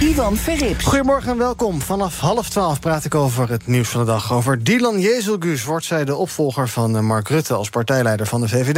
[0.00, 0.84] Ivan Verrips.
[0.84, 1.80] Goedemorgen en welkom.
[1.80, 4.32] Vanaf half twaalf praat ik over het nieuws van de dag.
[4.32, 8.48] Over Dylan Jezelgus wordt zij de opvolger van eh, Mark Rutte als partijleider van de
[8.48, 8.76] VVD.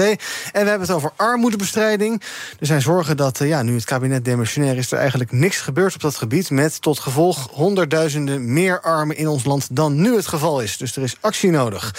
[0.53, 2.23] En we hebben het over armoedebestrijding.
[2.61, 5.95] Er zijn zorgen dat eh, ja, nu het kabinet demissionair is, er eigenlijk niks gebeurt
[5.95, 6.51] op dat gebied.
[6.51, 10.77] Met tot gevolg honderdduizenden meer armen in ons land dan nu het geval is.
[10.77, 11.95] Dus er is actie nodig.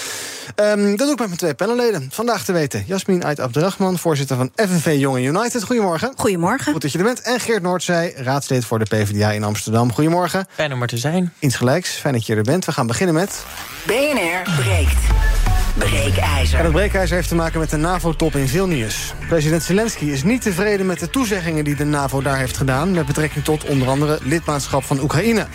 [0.56, 2.08] Um, dat doe ik met mijn twee panelleden.
[2.12, 5.64] Vandaag te weten Jasmin Ait Abdrachman, voorzitter van FNV Jonge United.
[5.64, 6.12] Goedemorgen.
[6.16, 6.72] Goedemorgen.
[6.72, 7.22] Goed dat je er bent.
[7.22, 9.94] En Geert Noordzij, raadslid voor de PvdA in Amsterdam.
[9.94, 10.48] Goedemorgen.
[10.50, 11.34] Fijn om er te zijn.
[11.40, 12.66] Insgelijks, fijn dat je er bent.
[12.66, 13.46] We gaan beginnen met...
[13.86, 15.00] BNR breekt.
[15.78, 16.58] Breekijzer.
[16.58, 19.14] En het breekijzer heeft te maken met de NAVO-top in Vilnius.
[19.28, 22.92] President Zelensky is niet tevreden met de toezeggingen die de NAVO daar heeft gedaan...
[22.92, 25.48] met betrekking tot onder andere lidmaatschap van Oekraïne.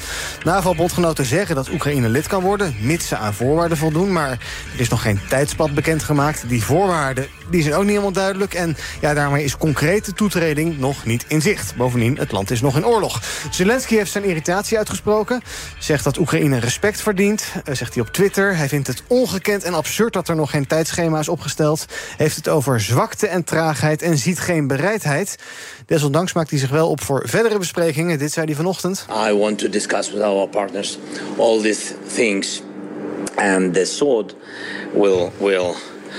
[0.45, 2.75] NAVO-bondgenoten zeggen dat Oekraïne lid kan worden...
[2.81, 6.49] mits ze aan voorwaarden voldoen, maar er is nog geen tijdspad bekendgemaakt.
[6.49, 8.55] Die voorwaarden die zijn ook niet helemaal duidelijk...
[8.55, 11.77] en ja, daarmee is concrete toetreding nog niet in zicht.
[11.77, 13.23] Bovendien, het land is nog in oorlog.
[13.51, 15.43] Zelensky heeft zijn irritatie uitgesproken.
[15.79, 18.57] Zegt dat Oekraïne respect verdient, uh, zegt hij op Twitter.
[18.57, 21.87] Hij vindt het ongekend en absurd dat er nog geen tijdschema is opgesteld.
[22.17, 25.39] Heeft het over zwakte en traagheid en ziet geen bereidheid.
[25.87, 28.19] Desondanks maakt hij zich wel op voor verdere besprekingen.
[28.19, 29.07] Dit zei hij vanochtend.
[29.29, 30.99] I want to discuss with our partners
[31.39, 32.63] all these things.
[33.35, 34.35] And the sword
[34.93, 35.75] will, will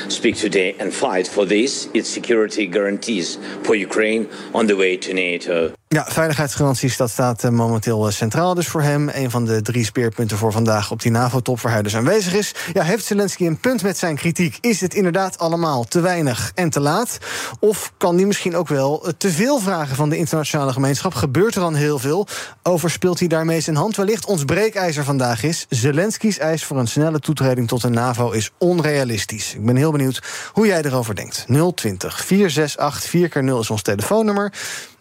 [0.10, 5.14] speak today and fight for this, its security guarantees for Ukraine on the way to
[5.14, 5.74] NATO.
[5.94, 9.10] Ja, veiligheidsgaranties, dat staat uh, momenteel uh, centraal dus voor hem.
[9.10, 11.62] Een van de drie speerpunten voor vandaag op die NAVO-top...
[11.62, 12.56] waar hij dus aanwezig is.
[12.74, 14.58] Ja, heeft Zelensky een punt met zijn kritiek?
[14.62, 17.18] Is het inderdaad allemaal te weinig en te laat?
[17.60, 21.14] Of kan hij misschien ook wel uh, te veel vragen van de internationale gemeenschap?
[21.14, 22.28] Gebeurt er dan heel veel?
[22.64, 24.26] Overspeelt hij daarmee zijn hand wellicht?
[24.26, 25.66] Ons breekijzer vandaag is...
[25.70, 29.54] Zelensky's eis voor een snelle toetreding tot de NAVO is onrealistisch.
[29.54, 30.22] Ik ben heel benieuwd
[30.54, 31.46] hoe jij erover denkt.
[31.76, 34.54] 020 468 4x0 is ons telefoonnummer.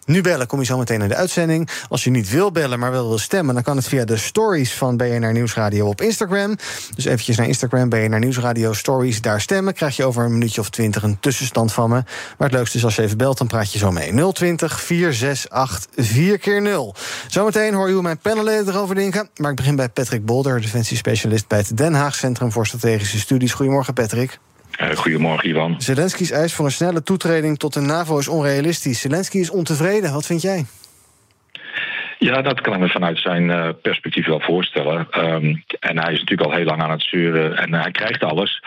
[0.06, 1.68] Nu bellen, kom je zo meteen in de uitzending.
[1.88, 3.54] Als je niet wil bellen, maar wel wil stemmen...
[3.54, 6.56] dan kan het via de stories van BNR Nieuwsradio op Instagram.
[6.94, 9.20] Dus eventjes naar Instagram, BNR Nieuwsradio Stories.
[9.20, 11.02] Daar stemmen, krijg je over een minuutje of twintig...
[11.02, 11.94] een tussenstand van me.
[12.38, 14.32] Maar het leukste is als je even belt, dan praat je zo mee.
[14.32, 16.94] 020 468 4 keer 0
[17.28, 19.28] Zometeen hoor je hoe mijn panelleden erover denken.
[19.36, 21.48] Maar ik begin bij Patrick Bolder, defensiespecialist...
[21.48, 23.52] bij het Den Haag Centrum voor Strategische Studies.
[23.52, 24.38] Goedemorgen, Patrick.
[24.80, 25.74] Uh, goedemorgen, Ivan.
[25.78, 29.00] Zelensky's eis voor een snelle toetreding tot de NAVO is onrealistisch.
[29.00, 30.12] Zelensky is ontevreden.
[30.12, 30.64] Wat vind jij?
[32.18, 35.06] Ja, dat kan ik me vanuit zijn uh, perspectief wel voorstellen.
[35.18, 38.62] Um, en hij is natuurlijk al heel lang aan het zeuren en hij krijgt alles.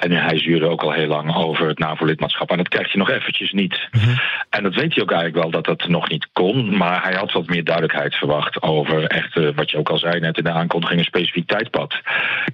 [0.00, 2.50] En hij zuurde ook al heel lang over het NAVO-lidmaatschap.
[2.50, 3.88] En dat krijgt hij nog eventjes niet.
[3.90, 4.18] Mm -hmm.
[4.50, 6.76] En dat weet hij ook eigenlijk wel dat dat nog niet kon.
[6.76, 10.20] Maar hij had wat meer duidelijkheid verwacht over echt, uh, wat je ook al zei
[10.20, 12.00] net in de aankondiging, een specifiek tijdpad.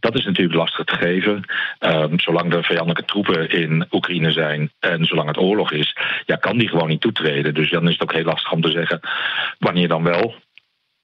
[0.01, 1.45] Dat is natuurlijk lastig te geven.
[1.81, 6.59] Um, zolang er vijandelijke troepen in Oekraïne zijn en zolang het oorlog is, ja, kan
[6.59, 7.55] die gewoon niet toetreden.
[7.55, 9.01] Dus dan is het ook heel lastig om te zeggen
[9.59, 10.35] wanneer dan wel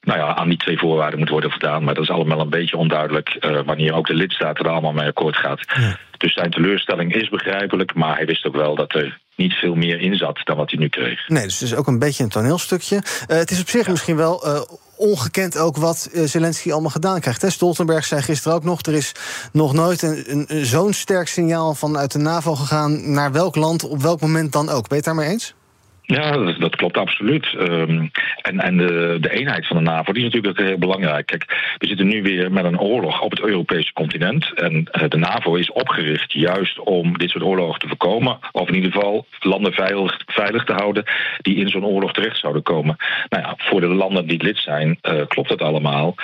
[0.02, 1.84] nou ja, aan die twee voorwaarden moet worden voldaan.
[1.84, 5.06] Maar dat is allemaal een beetje onduidelijk uh, wanneer ook de lidstaten er allemaal mee
[5.06, 5.60] akkoord gaat.
[5.66, 5.98] Ja.
[6.18, 10.00] Dus zijn teleurstelling is begrijpelijk, maar hij wist ook wel dat er niet veel meer
[10.00, 11.28] in zat dan wat hij nu kreeg.
[11.28, 12.96] Nee, dus het is ook een beetje een toneelstukje.
[12.96, 13.90] Uh, het is op zich ja.
[13.90, 14.60] misschien wel uh,
[14.96, 17.42] ongekend ook wat Zelensky allemaal gedaan krijgt.
[17.42, 17.50] Hè?
[17.50, 18.82] Stoltenberg zei gisteren ook nog...
[18.82, 19.12] er is
[19.52, 23.12] nog nooit een, een, een zo'n sterk signaal vanuit de NAVO gegaan...
[23.12, 24.88] naar welk land, op welk moment dan ook.
[24.88, 25.54] Ben je het daarmee eens?
[26.04, 27.54] Ja, dat, klopt absoluut.
[27.58, 28.10] Um,
[28.42, 31.26] en en de, de eenheid van de NAVO die is natuurlijk ook heel belangrijk.
[31.26, 34.52] Kijk, we zitten nu weer met een oorlog op het Europese continent.
[34.54, 38.38] En uh, de NAVO is opgericht juist om dit soort oorlogen te voorkomen.
[38.52, 41.04] Of in ieder geval landen veilig, veilig te houden
[41.40, 42.96] die in zo'n oorlog terecht zouden komen.
[43.28, 46.14] Nou ja, voor de landen die lid zijn, uh, klopt dat allemaal.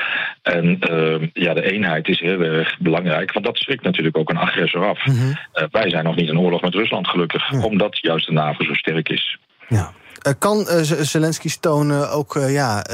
[0.43, 3.33] En uh, ja, de eenheid is heel erg belangrijk.
[3.33, 5.07] Want dat schrikt natuurlijk ook een agressor af.
[5.07, 5.69] Mm -hmm.
[5.71, 7.51] wij zijn nog niet in oorlog met Rusland gelukkig.
[7.51, 7.63] Ja.
[7.63, 9.39] Omdat juist de NAVO zo sterk is.
[9.69, 9.93] Ja.
[10.27, 12.85] Uh, kan uh, Zelensky tonen ook uh, ja,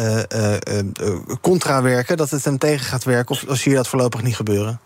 [1.41, 3.37] contra werken, dat het hem tegen gaat werken?
[3.49, 4.81] Of zie je dat voorlopig niet gebeuren?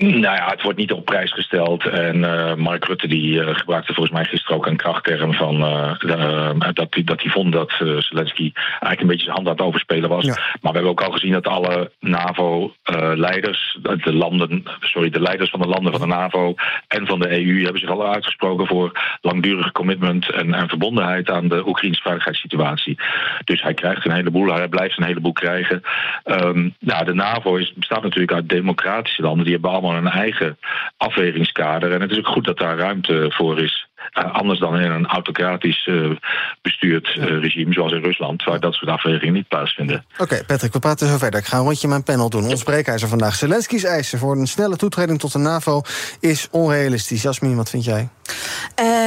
[0.00, 1.86] Nou ja, het wordt niet op prijs gesteld.
[1.86, 5.98] En uh, Mark Rutte die uh, gebruikte volgens mij gisteren ook een krachtterm van uh,
[5.98, 10.08] de, dat hij dat vond dat Zelensky eigenlijk een beetje zijn hand aan het overspelen
[10.08, 10.24] was.
[10.24, 10.32] Ja.
[10.32, 15.60] Maar we hebben ook al gezien dat alle NAVO-leiders, de landen, sorry, de leiders van
[15.60, 16.54] de landen van de NAVO
[16.88, 21.48] en van de EU hebben zich al uitgesproken voor langdurig commitment en, en verbondenheid aan
[21.48, 22.98] de Oekraïnse veiligheidssituatie.
[23.44, 25.82] Dus hij krijgt een heleboel, hij blijft een heleboel krijgen.
[26.24, 30.58] Um, nou, de NAVO is, bestaat natuurlijk uit democratische landen, die hebben allemaal een eigen
[30.96, 31.92] afwegingskader.
[31.92, 33.88] En het is ook goed dat daar ruimte voor is.
[34.18, 36.16] Uh, anders dan in een autocratisch uh,
[36.62, 40.04] bestuurd uh, regime, zoals in Rusland, waar dat soort afwegingen niet plaatsvinden.
[40.12, 41.40] Oké, okay, Patrick, we praten zo verder.
[41.40, 42.44] Ik ga een rondje mijn panel doen.
[42.44, 43.34] Ons breekijzer vandaag.
[43.34, 45.82] Zelensky's eisen voor een snelle toetreding tot de NAVO
[46.20, 47.22] is onrealistisch.
[47.22, 48.08] Jasmin, wat vind jij?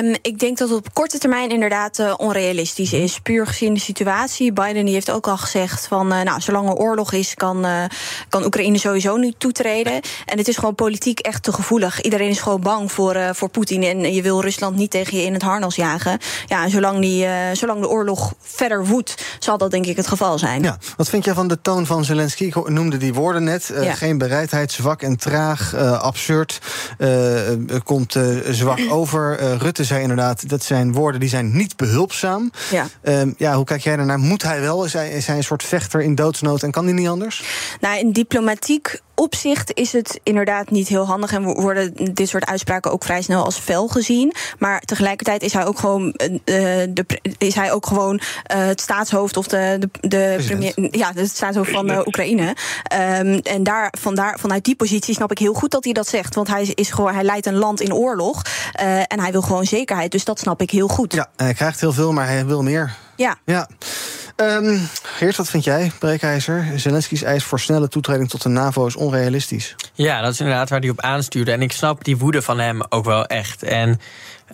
[0.02, 3.20] Um, ik denk dat het op korte termijn inderdaad uh, onrealistisch is.
[3.20, 4.54] Puur gezien de situatie.
[4.54, 7.84] Biden die heeft ook al gezegd van uh, nou, zolang er oorlog is, kan, uh,
[8.30, 10.02] kan Oekraïne sowieso niet toetreden.
[10.26, 12.02] En het is gewoon politiek echt te gevoelig.
[12.02, 13.84] Iedereen is gewoon bang voor, voor Poetin.
[13.84, 16.18] En je wil Rusland niet tegen je in het harnas jagen.
[16.46, 20.64] Ja, zolang, die, zolang de oorlog verder woedt, zal dat denk ik het geval zijn.
[20.64, 22.44] Ja, wat vind jij van de toon van Zelensky?
[22.44, 23.72] Ik noemde die woorden net.
[23.82, 23.94] Ja.
[23.94, 26.60] Geen bereidheid, zwak en traag, absurd.
[27.84, 28.18] komt
[28.50, 29.42] zwak over.
[29.58, 32.52] Rutte zei inderdaad, dat zijn woorden die zijn niet behulpzaam.
[32.72, 32.88] Ja.
[33.04, 34.20] Um, ja, hoe kijk jij daarnaar?
[34.20, 34.86] Moet hij wel?
[34.86, 37.44] Is hij, is hij een soort vechter in doodsnood en kan hij niet anders?
[37.80, 42.92] Nou, in diplomatiek opzicht is het inderdaad niet heel handig en worden dit soort uitspraken
[42.92, 44.34] ook vrij snel als fel gezien.
[44.60, 46.36] Maar tegelijkertijd is hij ook gewoon, uh,
[46.90, 47.06] de,
[47.38, 51.72] is hij ook gewoon uh, het staatshoofd of de, de, de premier, ja, het staatshoofd
[51.72, 52.56] van uh, Oekraïne.
[53.20, 56.36] Um, en daar, vandaar, vanuit die positie snap ik heel goed dat hij dat zegt.
[56.36, 58.42] Want hij, is gewoon, hij leidt een land in oorlog
[59.08, 60.12] en hij wil gewoon zekerheid.
[60.12, 61.14] Dus dat snap ik heel goed.
[61.14, 62.96] Ja, hij krijgt heel veel, maar hij wil meer.
[63.16, 63.38] Ja.
[63.46, 63.68] ja.
[64.36, 66.68] Um, Geert, wat vind jij, Breekijzer?
[66.76, 69.76] Zelensky's eis voor snelle toetreding tot de NAVO is onrealistisch.
[69.94, 71.52] Ja, dat is inderdaad waar hij op aanstuurde.
[71.52, 73.64] En ik snap die woede van hem ook wel echt.
[73.64, 74.00] En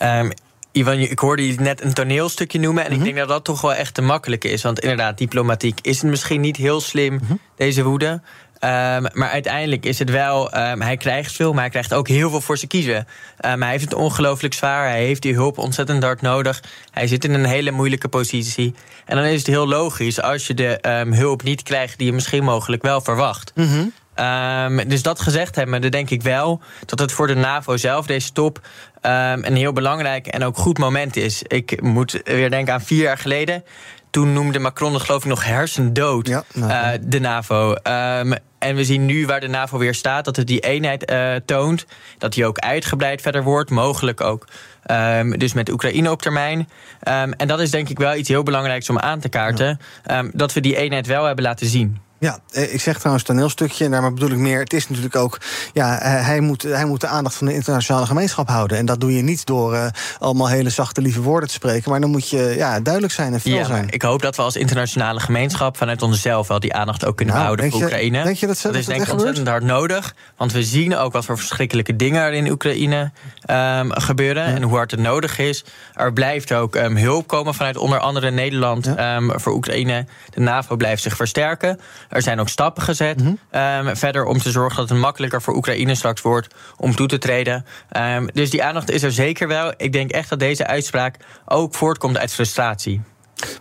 [0.02, 0.32] um,
[0.72, 2.84] Ivan, ik hoorde je net een toneelstukje noemen.
[2.84, 3.08] En mm -hmm.
[3.08, 4.62] ik denk dat dat toch wel echt te makkelijk is.
[4.62, 7.40] Want inderdaad, diplomatiek is het misschien niet heel slim, mm -hmm.
[7.56, 8.22] deze woede.
[8.64, 8.70] Um,
[9.14, 12.42] maar uiteindelijk is het wel, um, hij krijgt veel, maar hij krijgt ook heel veel
[12.42, 13.08] voor zijn kiezen.
[13.46, 16.64] Um, hij heeft het ongelooflijk zwaar, hij heeft die hulp ontzettend hard nodig.
[16.92, 18.74] Hij zit in een hele moeilijke positie.
[19.06, 22.44] En dan is het heel logisch als je de hulp niet krijgt die je misschien
[22.44, 23.52] mogelijk wel verwacht.
[23.56, 23.94] Mm -hmm.
[24.20, 28.06] Um, dus dat gezegd hebben, dan denk ik wel dat het voor de NAVO zelf,
[28.06, 28.60] deze top,
[29.02, 29.12] um,
[29.46, 31.44] een heel belangrijk en ook goed moment is.
[31.44, 33.64] Ik moet weer denken aan vier jaar geleden.
[34.10, 37.76] Toen noemde Macron het geloof ik nog hersendood, ja, nou, uh, de NAVO.
[37.84, 41.36] Um, en we zien nu waar de NAVO weer staat, dat het die eenheid uh,
[41.46, 41.86] toont.
[42.18, 44.48] Dat die ook uitgebreid verder wordt, mogelijk ook.
[44.92, 46.60] Um, dus met Oekraïne op termijn.
[46.60, 49.80] Um, en dat is denk ik wel iets heel belangrijks om aan te kaarten.
[50.06, 50.20] Ja.
[50.20, 51.98] Um, dat we die eenheid wel hebben laten zien.
[52.20, 54.60] Ja, eh, ik zeg trouwens toneelstukje, en daarmee bedoel ik meer...
[54.60, 55.38] het is natuurlijk ook,
[55.74, 58.78] ja, eh, hij moet, hij moet de aandacht van de internationale gemeenschap houden.
[58.78, 59.86] En dat doe je niet door uh,
[60.20, 61.92] allemaal hele zachte, lieve woorden te spreken...
[61.92, 63.90] maar dan moet je ja, duidelijk zijn en veel ja, zijn.
[63.90, 66.48] Ik hoop dat we als internationale gemeenschap vanuit onszelf...
[66.48, 68.24] wel die aandacht ook kunnen nou, houden voor Oekraïne.
[68.24, 70.16] Denk je dat, dat is denk ik ontzettend hard nodig.
[70.38, 73.12] Want we zien ook wat voor verschrikkelijke dingen er in Oekraïne
[73.50, 74.50] um, gebeuren...
[74.50, 74.56] Ja.
[74.56, 75.66] en hoe hard het nodig is.
[75.94, 79.16] Er blijft ook um, hulp komen vanuit onder andere Nederland ja.
[79.16, 80.06] um, voor Oekraïne.
[80.30, 81.80] De NAVO blijft zich versterken...
[82.10, 83.88] Er zijn ook stappen gezet mm -hmm.
[83.88, 87.18] um, verder om te zorgen dat het makkelijker voor Oekraïne straks wordt om toe te
[87.18, 87.66] treden.
[87.98, 89.74] Um, dus die aandacht is er zeker wel.
[89.78, 91.16] Ik denk echt dat deze uitspraak
[91.46, 93.02] ook voortkomt uit frustratie.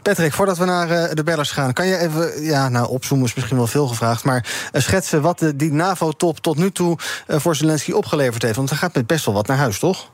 [0.03, 3.35] Patrick, voordat we naar uh, de bellers gaan, kan je even, ja, nou, opzoomen is
[3.35, 6.99] misschien wel veel gevraagd, maar uh, schetsen wat de, die NAVO-top tot nu toe
[7.29, 8.57] uh, voor Zelensky opgeleverd heeft?
[8.57, 10.11] Want er gaat met best wel wat naar huis, toch?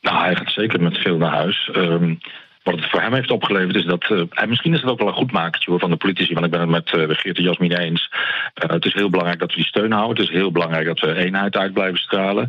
[0.00, 1.70] Nou, hij gaat zeker met veel naar huis.
[1.76, 2.18] Um,
[2.62, 4.10] wat het voor hem heeft opgeleverd is dat.
[4.10, 6.52] Uh, en misschien is het ook wel een goed makertje van de politici, want ik
[6.52, 8.10] ben het met uh, Geert en Jasmin eens.
[8.64, 10.16] Uh, het is heel belangrijk dat we die steun houden.
[10.16, 12.48] Het is heel belangrijk dat we eenheid uit blijven stralen.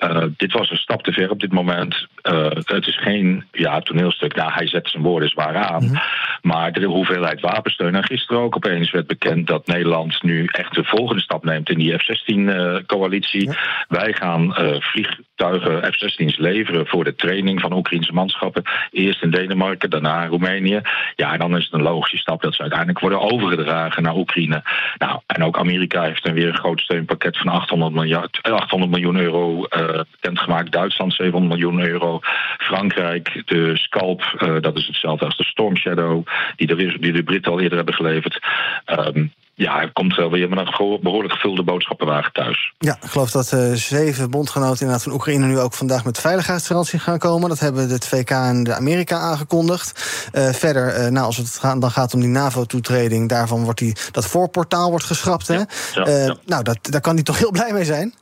[0.00, 2.06] Uh, dit was een stap te ver op dit moment.
[2.22, 4.34] Uh, het is geen ja, toneelstuk.
[4.34, 5.82] Nou, hij zet zijn woorden zwaar aan.
[5.82, 6.00] Mm -hmm.
[6.42, 7.94] Maar de hoeveelheid wapensteun.
[7.94, 11.78] En gisteren ook opeens werd bekend dat Nederland nu echt de volgende stap neemt in
[11.78, 13.46] die F-16-coalitie.
[13.46, 13.86] Uh, ja.
[13.88, 18.62] Wij gaan vliegtuigen F-16's leveren voor de training van Oekraïnse manschappen.
[18.90, 20.80] Eerst in Denemarken, daarna in Roemenië.
[21.16, 24.62] Ja, en dan is het een logische stap dat ze uiteindelijk worden overgedragen naar Oekraïne.
[24.98, 29.16] Nou, en ook Amerika heeft dan weer een groot steunpakket van 800, miljard, 800 miljoen
[29.16, 29.66] euro
[30.10, 30.72] bekendgemaakt.
[30.72, 32.18] Duitsland 700 miljoen euro.
[32.58, 37.22] Frankrijk, de Scalp, uh, dat is hetzelfde als de Storm Shadow, die de, die de
[37.22, 38.38] Britten al eerder hebben geleverd.
[38.86, 42.72] Um, ja, er komt wel weer met een behoorlijk gevulde boodschappenwagen thuis.
[42.78, 46.98] Ja, ik geloof dat uh, zeven bondgenoten inderdaad van Oekraïne nu ook vandaag met veiligheidsgarantie
[46.98, 47.48] gaan komen.
[47.48, 49.88] Dat hebben de 2K en de Amerika aangekondigd.
[50.32, 53.96] Uh, verder, uh, nou, als het gaat, dan gaat om die NAVO-toetreding, daarvan wordt die,
[54.10, 55.48] dat voorportaal wordt geschrapt.
[55.48, 55.54] Hè?
[55.54, 56.36] Ja, ja, ja.
[56.46, 58.14] Nou, dat, daar kan hij toch heel blij mee zijn?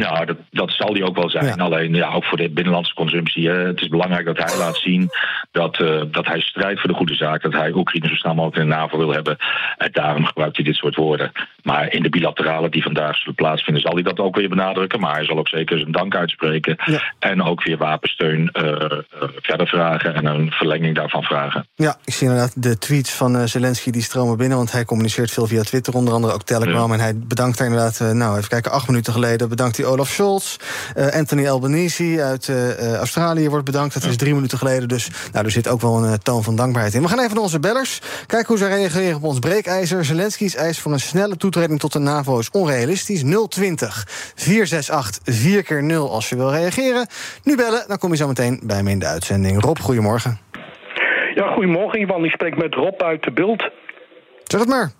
[0.00, 1.60] Nou, dat, dat zal die ook wel zijn.
[1.60, 3.48] Alleen ja, ook voor de binnenlandse consumptie.
[3.50, 5.10] het is belangrijk dat hij laat zien
[5.50, 7.42] dat, uh, dat hij strijdt voor de goede zaak.
[7.42, 9.36] Dat hij Oekraïne zo snel mogelijk in de NAVO wil hebben.
[9.76, 11.32] En daarom gebruikt hij dit soort woorden.
[11.64, 15.00] Maar in de bilaterale die vandaag zullen plaatsvinden, zal hij dat ook weer benadrukken.
[15.00, 16.76] Maar hij zal ook zeker zijn dank uitspreken.
[17.18, 18.98] En ook weer wapensteun uh, uh,
[19.42, 21.68] verder vragen en een verlenging daarvan vragen.
[21.74, 24.56] Ja, ik zie inderdaad de tweets van Zelensky die stromen binnen.
[24.56, 26.92] Want hij communiceert veel via Twitter, onder andere ook Telegram.
[26.92, 30.56] En hij bedankt daar inderdaad, nou even kijken, acht minuten geleden bedankt hij Olaf Scholz.
[30.96, 33.94] Uh, Anthony Albanese uit uh, Australië wordt bedankt.
[33.94, 34.88] Dat is drie minuten geleden.
[34.88, 37.02] Dus nou, er zit ook wel een toon van dankbaarheid in.
[37.02, 38.00] We gaan even naar onze bellers.
[38.26, 40.04] Kijken hoe ze reageren op ons breekijzer.
[40.04, 43.22] Zelensky's eis voor een snelle toetreding tot de NAVO is onrealistisch.
[43.48, 47.06] 020 468 4 keer 0 als je wil reageren.
[47.44, 49.62] Nu bellen, dan kom je zo meteen bij me in de uitzending.
[49.62, 50.38] Rob, goedemorgen.
[51.34, 52.24] Ja, goedemorgen Ivan.
[52.24, 53.70] Ik spreek met Rob uit de Beeld.
[54.44, 54.92] Zeg het maar.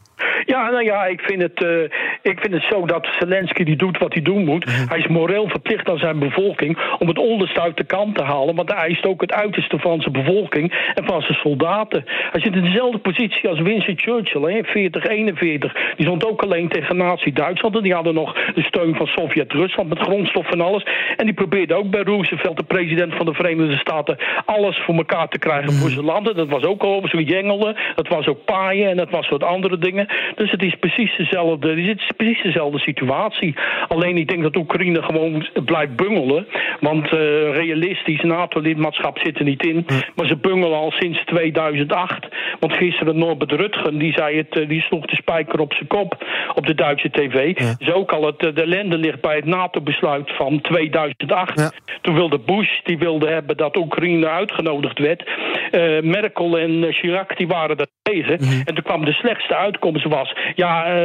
[0.46, 1.82] Ja, nou ja, ik vind het, uh,
[2.22, 4.66] ik vind het zo dat Zelensky die doet wat hij doen moet.
[4.66, 4.88] Mhm.
[4.88, 8.54] Hij is moreel verplicht aan zijn bevolking om het onderste uit de kant te halen.
[8.54, 12.04] Want hij eist ook het uiterste van zijn bevolking en van zijn soldaten.
[12.06, 15.72] Hij zit in dezelfde positie als Winston Churchill, hè, 40, 41.
[15.72, 17.76] Die stond ook alleen tegen Nazi-Duitsland.
[17.76, 20.86] En die hadden nog de steun van Sovjet-Rusland met grondstof en alles.
[21.16, 25.28] En die probeerde ook bij Roosevelt, de president van de Verenigde Staten, alles voor elkaar
[25.28, 25.94] te krijgen voor mhm.
[25.94, 26.36] zijn landen.
[26.36, 29.78] Dat was ook al zo jengelen, dat was ook paaien en dat was wat andere
[29.78, 30.03] dingen.
[30.34, 33.54] Dus het is precies dezelfde, het is precies dezelfde situatie.
[33.88, 36.46] Alleen ik denk dat Oekraïne gewoon blijft bungelen.
[36.80, 37.20] Want uh,
[37.54, 39.86] realistisch NATO-lidmaatschap zit er niet in.
[40.14, 42.26] Maar ze bungelen al sinds 2008.
[42.60, 46.24] Want gisteren Norbert Rutgen, die, zei het, eh, die sloeg de spijker op zijn kop
[46.54, 47.60] op de Duitse tv.
[47.60, 47.74] Ja.
[47.78, 51.82] Dus ook al het, eh, de ellende ligt bij het NATO-besluit van 2008.
[52.00, 55.24] Toen wilde Bush, die wilde hebben dat Oekraïne uitgenodigd werd.
[55.70, 58.38] Uh, Merkel en Chirac, die waren daar tegen.
[58.40, 58.60] Mhm.
[58.64, 60.96] En toen kwam de slechtste uitkomst was ja,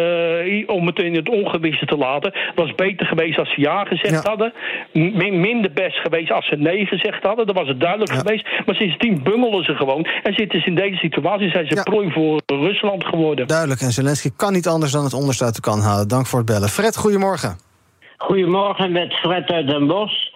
[0.43, 2.31] uh, om het in het ongewisse te laten.
[2.33, 4.53] Het was beter geweest als ze ja gezegd hadden.
[4.93, 7.45] minder best geweest als ze nee gezegd hadden.
[7.45, 8.47] Dan was het duidelijk geweest.
[8.65, 10.07] Maar sindsdien bungelen ze gewoon.
[10.23, 11.49] En zitten ze in deze situatie.
[11.49, 13.47] Zijn ze prooi voor Rusland geworden.
[13.47, 13.81] Duidelijk.
[13.81, 16.07] En Zelensky kan niet anders dan het onderste uit de kan halen.
[16.07, 16.69] Dank voor het bellen.
[16.69, 17.57] Fred, goedemorgen.
[18.17, 20.27] Goedemorgen met Fred uit Den Bosch.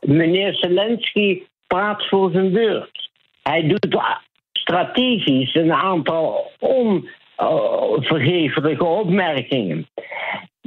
[0.00, 3.10] Meneer Zelensky praat voor zijn beurt.
[3.42, 3.86] Hij doet
[4.52, 7.08] strategisch een aantal on
[8.00, 9.86] vergeeflijke opmerkingen.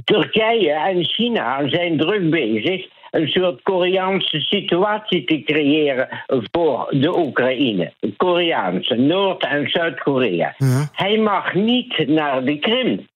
[0.03, 6.07] Turkije en China zijn druk bezig een soort Koreaanse situatie te creëren
[6.51, 7.93] voor de Oekraïne.
[8.17, 10.55] Koreaanse, Noord- en Zuid-Korea.
[10.91, 13.07] Hij mag niet naar de Krim.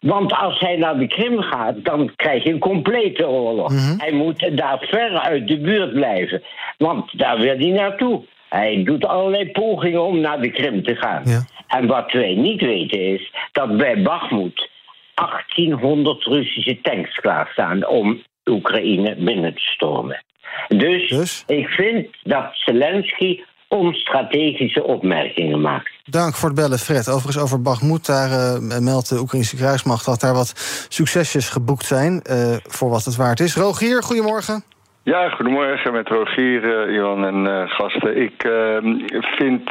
[0.00, 3.70] Want als hij naar de Krim gaat, dan krijg je een complete oorlog.
[3.70, 3.98] Mhm.
[3.98, 6.42] Hij moet daar ver uit de buurt blijven.
[6.78, 8.22] Want daar wil hij naartoe.
[8.48, 11.22] Hij doet allerlei pogingen om naar de Krim te gaan.
[11.24, 11.44] Ja.
[11.70, 14.68] En wat wij niet weten is dat bij Bakhmut
[15.14, 20.24] 1800 Russische tanks klaarstaan om Oekraïne binnen te stormen.
[20.68, 25.90] Dus, dus, ik vind dat Zelensky onstrategische opmerkingen maakt.
[26.04, 27.08] Dank voor het bellen, Fred.
[27.08, 30.04] Overigens over Bakhmut, daar uh, meldt de Oekraïnse kruismacht...
[30.04, 30.52] dat daar wat
[30.88, 33.54] succesjes geboekt zijn, uh, voor wat het waard is.
[33.54, 34.64] Rogier, goedemorgen.
[35.02, 38.16] Ja, goedemorgen met Rogier, uh, en uh, gasten.
[38.16, 38.76] Ik uh,
[39.20, 39.70] vind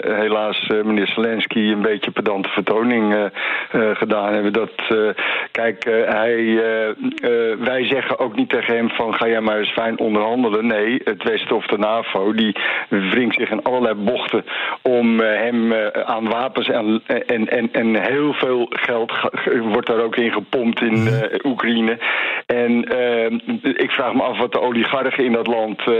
[0.00, 3.30] helaas meneer Zelensky een beetje pedante vertoning
[3.92, 4.52] gedaan hebben.
[4.52, 4.72] Dat,
[5.50, 6.62] kijk, hij,
[7.58, 10.66] wij zeggen ook niet tegen hem van ga jij maar eens fijn onderhandelen.
[10.66, 12.56] Nee, het Westen of de NAVO die
[12.88, 14.44] wringt zich in allerlei bochten
[14.82, 15.72] om hem
[16.04, 19.12] aan wapens en, en, en, en heel veel geld
[19.62, 21.08] wordt daar ook in gepompt in
[21.44, 21.98] Oekraïne.
[22.46, 22.84] En
[23.62, 25.96] ik vraag me af wat de oligarchen in dat land, uh,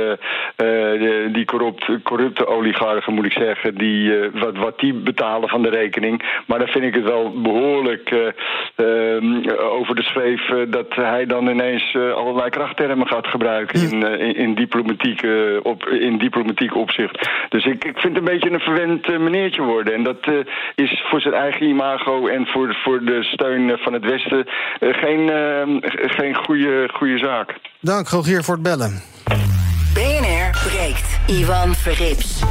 [0.57, 5.63] uh, die corrupt, corrupte oligarchen moet ik zeggen, die, uh, wat, wat die betalen van
[5.63, 6.43] de rekening.
[6.47, 8.11] Maar dan vind ik het wel behoorlijk
[8.77, 14.55] ehm, over de schreef dat hij dan ineens allerlei krachttermen gaat gebruiken in, in, in,
[14.55, 15.27] diplomatiek,
[15.63, 17.31] op, in diplomatiek opzicht.
[17.49, 19.95] Dus ik, ik vind het een beetje een verwend meneertje worden.
[19.95, 20.27] En dat
[20.75, 24.47] is voor zijn eigen imago en voor, voor de steun van het Westen
[24.81, 25.79] geen, ehm,
[26.17, 27.55] geen goede, goede zaak.
[27.83, 29.03] Dank, Rogier, voor het bellen.
[29.95, 31.07] BNR breekt.
[31.27, 32.43] Ivan Verrips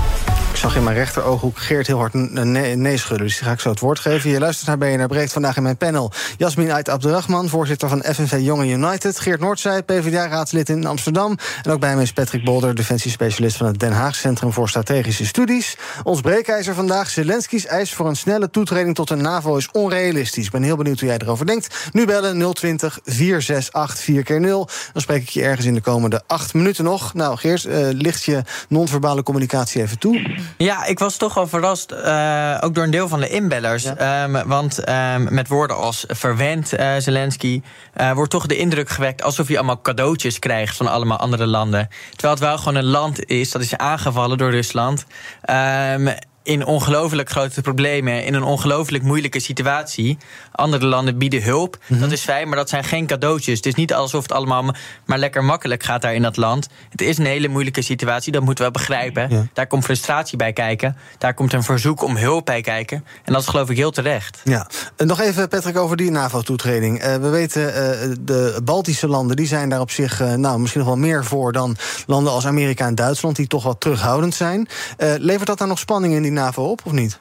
[0.60, 2.98] zag in mijn rechterooghoek Geert heel hard nee, nee.
[2.98, 4.30] Dus die ga ik zo het woord geven.
[4.30, 6.12] Je luistert naar BNR Breekt vandaag in mijn panel.
[6.38, 9.20] Jasmin Ait Abderrahman, voorzitter van FNV Jonge United.
[9.20, 11.38] Geert Noordzij, PvdA-raadslid in Amsterdam.
[11.64, 13.58] En ook bij mij is Patrick Bolder, defensiespecialist...
[13.58, 15.78] van het Den Haag Centrum voor Strategische Studies.
[16.04, 17.10] Ons breekijzer vandaag.
[17.10, 20.46] Zelensky's eis voor een snelle toetreding tot de NAVO is onrealistisch.
[20.46, 21.90] Ik ben heel benieuwd hoe jij erover denkt.
[21.92, 26.22] Nu bellen 020 468 4 keer 0 Dan spreek ik je ergens in de komende
[26.28, 27.14] acht minuten nog.
[27.14, 30.48] Nou, Geert, uh, licht je non-verbale communicatie even toe.
[30.58, 33.84] Ja, ik was toch wel verrast, uh, ook door een deel van de inbellers.
[33.84, 34.24] Ja.
[34.24, 37.62] Um, want um, met woorden als verwend uh, Zelensky...
[38.02, 40.78] Uh, wordt toch de indruk gewekt alsof hij allemaal cadeautjes krijgt...
[40.78, 41.90] van allemaal andere landen.
[42.12, 45.06] Terwijl het wel gewoon een land is dat is aangevallen door Rusland...
[45.50, 46.10] Um,
[46.50, 50.18] in ongelooflijk grote problemen, in een ongelooflijk moeilijke situatie.
[50.52, 52.00] Andere landen bieden hulp, Mhm.
[52.00, 53.58] dat is fijn, maar dat zijn geen cadeautjes.
[53.58, 54.74] Het is niet alsof het allemaal
[55.06, 56.68] maar lekker makkelijk gaat daar in dat land.
[56.90, 59.30] Het is een hele moeilijke situatie, dat moeten we begrijpen.
[59.30, 59.46] Ja.
[59.54, 63.06] Daar komt frustratie bij kijken, daar komt een verzoek om hulp bij kijken.
[63.24, 64.42] En dat is geloof ik heel terecht.
[64.44, 67.00] Ja, En nog even Patrick over die NAVO-toetreding.
[67.00, 70.82] Eh, we weten, eh, de Baltische landen die zijn daar op zich eh, nou, misschien
[70.82, 74.68] nog wel meer voor dan landen als Amerika en Duitsland, die toch wat terughoudend zijn.
[74.98, 77.20] Eh, levert dat daar nog spanning in die NAVO op of niet?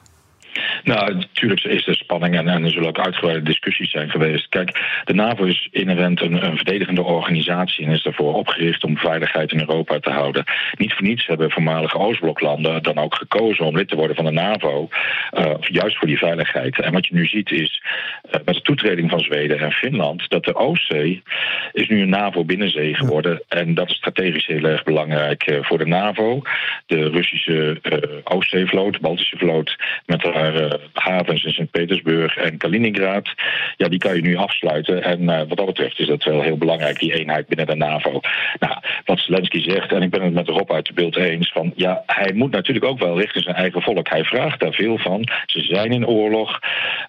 [0.83, 4.49] Nou, natuurlijk is er spanning en, en er zullen ook uitgebreide discussies zijn geweest.
[4.49, 9.51] Kijk, de NAVO is inherent een, een verdedigende organisatie en is daarvoor opgericht om veiligheid
[9.51, 10.43] in Europa te houden.
[10.77, 14.31] Niet voor niets hebben voormalige Oostbloklanden dan ook gekozen om lid te worden van de
[14.31, 14.89] NAVO,
[15.37, 16.79] uh, juist voor die veiligheid.
[16.79, 17.83] En wat je nu ziet is,
[18.25, 21.23] uh, met de toetreding van Zweden en Finland, dat de Oostzee
[21.71, 23.43] is nu een NAVO-binnenzee geworden.
[23.47, 26.41] En dat is strategisch heel erg belangrijk uh, voor de NAVO.
[26.85, 27.77] De Russische
[28.23, 33.29] Oostzeevloot, de Baltische vloot, met haar havens in Sint-Petersburg en Kaliningrad.
[33.77, 35.03] Ja, die kan je nu afsluiten.
[35.03, 38.19] En uh, wat dat betreft is dat wel heel belangrijk, die eenheid binnen de NAVO.
[38.59, 41.71] Nou, wat Zelensky zegt, en ik ben het met Rob uit de beeld eens, van
[41.75, 44.09] ja, hij moet natuurlijk ook wel richting zijn eigen volk.
[44.09, 45.27] Hij vraagt daar veel van.
[45.45, 46.59] Ze zijn in oorlog.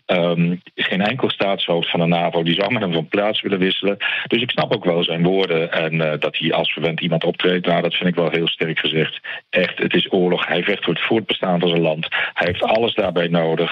[0.07, 3.41] Um, er is geen enkel staatshoofd van de NAVO die zou met hem van plaats
[3.41, 3.97] willen wisselen.
[4.27, 7.67] Dus ik snap ook wel zijn woorden en uh, dat hij als verwend iemand optreedt.
[7.67, 9.21] Nou, dat vind ik wel heel sterk gezegd.
[9.51, 10.47] Echt, het is oorlog.
[10.47, 12.07] Hij vecht voor het voortbestaan van zijn land.
[12.11, 13.50] Hij heeft alles daarbij nodig.
[13.59, 13.69] Uh,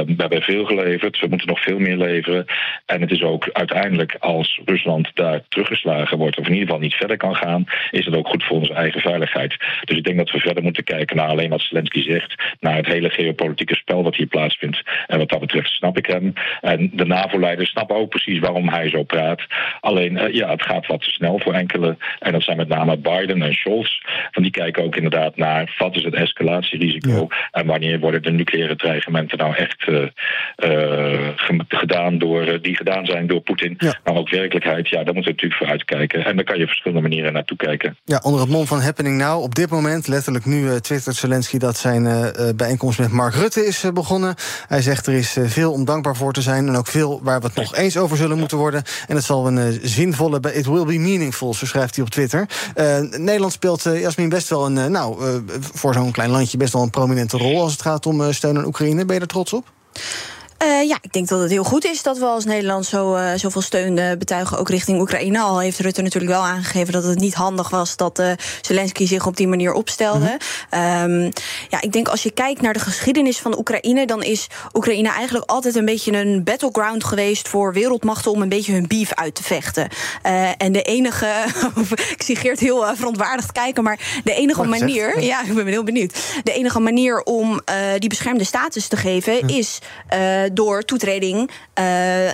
[0.00, 1.20] we hebben veel geleverd.
[1.20, 2.44] We moeten nog veel meer leveren.
[2.86, 6.94] En het is ook uiteindelijk als Rusland daar teruggeslagen wordt, of in ieder geval niet
[6.94, 9.56] verder kan gaan, is het ook goed voor onze eigen veiligheid.
[9.84, 12.86] Dus ik denk dat we verder moeten kijken naar alleen wat Zelensky zegt, naar het
[12.86, 14.82] hele geopolitieke spel wat hier plaatsvindt.
[15.06, 16.32] En wat dat betreft snap ik hem.
[16.60, 19.46] En de NAVO-leiders snappen ook precies waarom hij zo praat.
[19.80, 21.96] Alleen, uh, ja, het gaat wat te snel voor enkele.
[22.18, 24.00] En dat zijn met name Biden en Scholz.
[24.30, 27.48] Van die kijken ook inderdaad naar wat is het escalatierisico ja.
[27.50, 30.02] en wanneer worden de nucleaire dreigementen nou echt uh,
[30.56, 31.28] uh,
[31.68, 33.74] gedaan door, die gedaan zijn door Poetin.
[33.78, 33.98] Ja.
[34.04, 36.24] Maar ook werkelijkheid, ja, daar moeten we natuurlijk voor uitkijken.
[36.24, 37.96] En daar kan je verschillende manieren naartoe kijken.
[38.04, 41.76] Ja, onder het mom van Happening Now, op dit moment, letterlijk nu, twittert Zelensky dat
[41.76, 44.34] zijn bijeenkomst met Mark Rutte is begonnen.
[44.68, 47.46] Hij zegt er is veel om dankbaar voor te zijn en ook veel waar we
[47.46, 48.82] het nog eens over zullen moeten worden.
[49.08, 52.46] En het zal een zinvolle, it will be meaningful, zo schrijft hij op Twitter.
[53.10, 55.16] Nederland speelt Jasmin best wel een, nou,
[55.60, 58.66] voor zo'n klein landje best wel een prominente rol als het gaat om steun aan
[58.66, 58.85] Oekraïne.
[58.94, 59.72] Ben je er trots op?
[60.62, 63.30] Uh, ja, ik denk dat het heel goed is dat we als Nederland zo, uh,
[63.36, 65.40] zoveel steun uh, betuigen, ook richting Oekraïne.
[65.40, 68.22] Al heeft Rutte natuurlijk wel aangegeven dat het niet handig was dat
[68.60, 70.38] Zelensky zich op die manier opstelde.
[70.70, 71.10] Mm -hmm.
[71.10, 71.32] um,
[71.68, 75.50] ja, ik denk als je kijkt naar de geschiedenis van Oekraïne, dan is Oekraïne eigenlijk
[75.50, 79.42] altijd een beetje een battleground geweest voor wereldmachten om een beetje hun beef uit te
[79.42, 79.88] vechten.
[80.58, 81.28] en de enige,
[82.16, 85.26] ik zie Geert heel verontwaardigd kijken, maar de enige manier, zegt?
[85.26, 86.18] ja, ik ben heel benieuwd.
[86.42, 87.60] De enige manier om
[87.98, 89.48] die beschermde status te geven Hm.
[89.48, 89.78] is
[90.52, 92.28] door toetreding uh,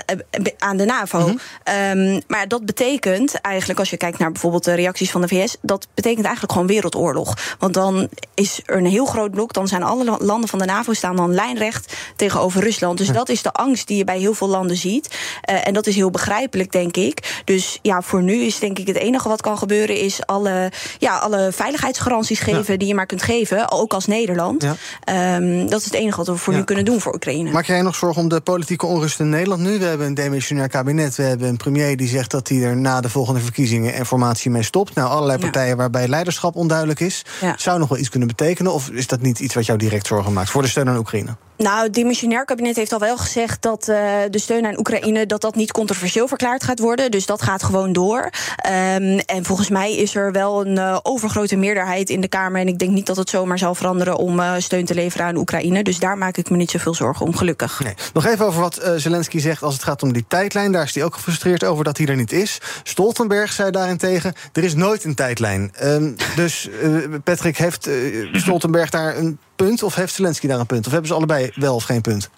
[0.59, 1.19] aan de NAVO.
[1.19, 1.31] Mhm.
[1.31, 1.99] Mm -hmm.
[1.99, 5.57] um, maar dat betekent eigenlijk, als je kijkt naar bijvoorbeeld de reacties van de VS,
[5.61, 7.37] dat betekent eigenlijk gewoon wereldoorlog.
[7.59, 10.93] Want dan is er een heel groot blok, dan zijn alle landen van de NAVO
[10.93, 12.99] staan dan lijnrecht tegenover Rusland.
[12.99, 15.17] Dus dat is de angst die je bij heel veel landen ziet.
[15.51, 17.43] Uh, en dat is heel begrijpelijk, denk ik.
[17.45, 21.19] Dus ja, voor nu is denk ik het enige wat kan gebeuren, is alle, ja,
[21.19, 22.79] alle veiligheidsgaranties geven ja.
[22.79, 24.63] die je maar kunt geven, ook als Nederland.
[24.63, 25.37] Ja.
[25.37, 27.51] Um, dat is het enige wat we voor nu kunnen doen voor Oekraïne.
[27.51, 29.79] Maak jij nog zorgen om de politieke onrust in Nederland nu?
[29.79, 31.17] We hebben een demissionair kabinet.
[31.17, 34.51] We hebben een premier die zegt dat hij er na de volgende verkiezingen en formatie
[34.51, 34.95] mee stopt.
[34.95, 37.25] Nou, allerlei partijen waarbij leiderschap onduidelijk is.
[37.41, 37.55] Ja.
[37.59, 38.73] Zou nog wel iets kunnen betekenen?
[38.73, 41.37] Of is dat niet iets wat jou direct zorgen maakt voor de steun aan Oekraïne?
[41.57, 43.97] Nou, het demissionair kabinet heeft al wel gezegd dat uh,
[44.31, 47.11] de steun aan Oekraïne dat dat niet controversieel verklaard gaat worden.
[47.11, 48.19] Dus dat gaat gewoon door.
[48.19, 52.61] Um, en volgens mij is er wel een uh, overgrote meerderheid in de Kamer.
[52.61, 55.37] En ik denk niet dat het zomaar zal veranderen om uh, steun te leveren aan
[55.37, 55.83] Oekraïne.
[55.83, 57.81] Dus daar maak ik me niet zoveel zorgen om, gelukkig.
[57.85, 57.92] Nee.
[58.13, 60.73] Nog even over wat uh, Zelensky zegt als het gaat om die tijdlijn.
[60.73, 62.61] Daar is hij ook gefrustreerd over dat hij er niet is.
[62.83, 65.73] Stoltenberg zei daarentegen: er is nooit een tijdlijn.
[65.83, 70.67] Um, dus uh, Patrick, heeft uh, Stoltenberg daar een punt of heeft Zelensky daar een
[70.67, 70.87] punt?
[70.87, 72.31] Of hebben ze allebei wel of geen punt?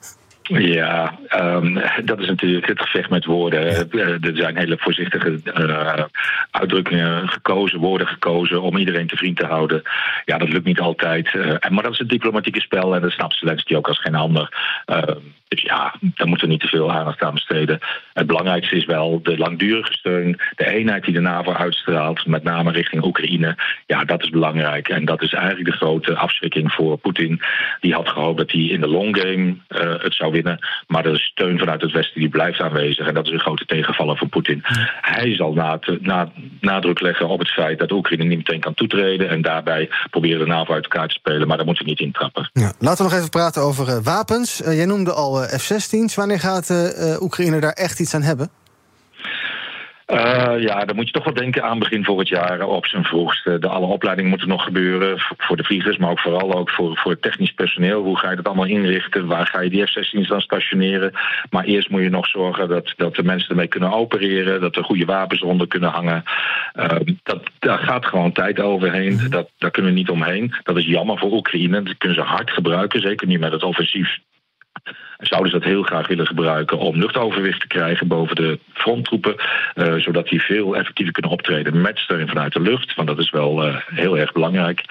[0.49, 3.89] Ja, um, dat is natuurlijk het gevecht met woorden.
[3.91, 6.05] Uh, er zijn hele voorzichtige uh,
[6.51, 9.83] uitdrukkingen gekozen, woorden gekozen om iedereen te vriend te houden.
[10.25, 11.35] Ja, dat lukt niet altijd.
[11.35, 14.49] Uh, maar dat is het diplomatieke spel en dat snapt Zelensky ook als geen ander.
[14.85, 17.79] Ehm, dus ja, daar moeten we niet te veel aandacht aan besteden.
[18.13, 22.73] Het belangrijkste is wel de langdurige steun, de eenheid die de NAVO uitstraalt, met name
[22.73, 23.57] richting Oekraïne.
[23.87, 24.89] Ja, dat is belangrijk.
[24.89, 27.41] En dat is eigenlijk de grote afschrikking voor Poetin.
[27.81, 29.57] Die had gehoopt dat hij in de long game
[29.99, 30.59] het zou winnen.
[30.87, 33.07] Maar de steun vanuit het Westen die blijft aanwezig.
[33.07, 34.61] En dat is een grote tegenvaller voor Poetin.
[35.01, 39.29] Hij zal na, na, nadruk leggen op het feit dat Oekraïne niet meteen kan toetreden.
[39.29, 41.49] En daarbij proberen de NAVO uit elkaar te spelen.
[41.49, 42.51] Maar daar moeten we niet intrappen.
[42.53, 44.63] Ja, laten we nog even praten over uh, wapens.
[44.63, 46.15] Uh, jij noemde al uh, F-16's.
[46.15, 46.73] Wanneer gaat
[47.21, 48.51] Oekraïne daar echt iets aan hebben?
[50.07, 53.45] Uh, ja, dan moet je toch wel denken aan begin volgend jaar op zijn vroegst.
[53.45, 57.11] De alle opleidingen moeten nog gebeuren voor de vliegers, maar ook vooral ook voor, voor
[57.11, 58.03] het technisch personeel.
[58.03, 59.27] Hoe ga je dat allemaal inrichten?
[59.27, 61.13] Waar ga je die F-16's dan stationeren?
[61.51, 64.85] Maar eerst moet je nog zorgen dat, dat de mensen ermee kunnen opereren, dat er
[64.85, 66.23] goede wapens onder kunnen hangen.
[66.75, 66.89] Uh,
[67.23, 69.21] dat, daar gaat gewoon tijd overheen.
[69.31, 70.55] Dat, daar kunnen we niet omheen.
[70.63, 71.83] Dat is jammer voor Oekraïne.
[71.83, 74.19] Dat kunnen ze hard gebruiken, zeker niet met het offensief
[75.27, 79.35] zouden ze dat heel graag willen gebruiken om luchtoverwicht te krijgen boven de fronttroepen,
[79.75, 83.31] uh, zodat die veel effectiever kunnen optreden met steun vanuit de lucht, want dat is
[83.31, 84.85] wel uh, heel erg belangrijk.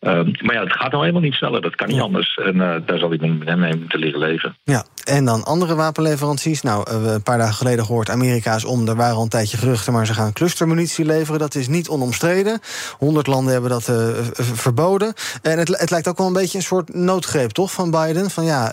[0.00, 0.12] Uh,
[0.42, 2.34] maar ja, het gaat nou helemaal niet sneller, dat kan niet anders.
[2.44, 4.56] En daar zal ik met hem mee moeten leren leven.
[4.64, 6.62] Ja, en dan andere wapenleveranties.
[6.62, 9.92] Nou, een paar dagen geleden gehoord, Amerika is om, er waren al een tijdje geruchten,
[9.92, 11.40] maar ze gaan clustermunitie leveren.
[11.40, 12.60] Dat is niet onomstreden.
[12.98, 13.92] Honderd landen hebben dat
[14.34, 15.12] verboden.
[15.42, 18.30] En het, het, lijkt ook wel een beetje een soort noodgreep, toch, van Biden?
[18.30, 18.72] Van ja,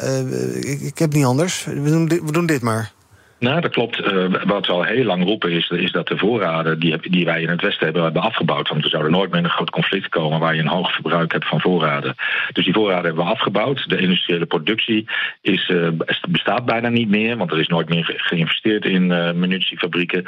[0.61, 1.65] ik, ik heb niet anders.
[1.65, 2.93] We doen dit, we doen dit maar.
[3.39, 3.99] Nou, dat klopt.
[3.99, 7.41] Uh, wat we al heel lang roepen is, is dat de voorraden die, die, wij
[7.41, 8.69] in het Westen hebben, hebben afgebouwd.
[8.69, 11.47] Want we zouden nooit meer een groot conflict komen waar je een hoog verbruik hebt
[11.47, 12.15] van voorraden.
[12.53, 13.89] Dus die voorraden hebben we afgebouwd.
[13.89, 15.07] De industriële productie
[15.41, 15.87] is, uh,
[16.29, 20.25] bestaat bijna niet meer, want er is nooit meer geïnvesteerd in uh, munitiefabrieken.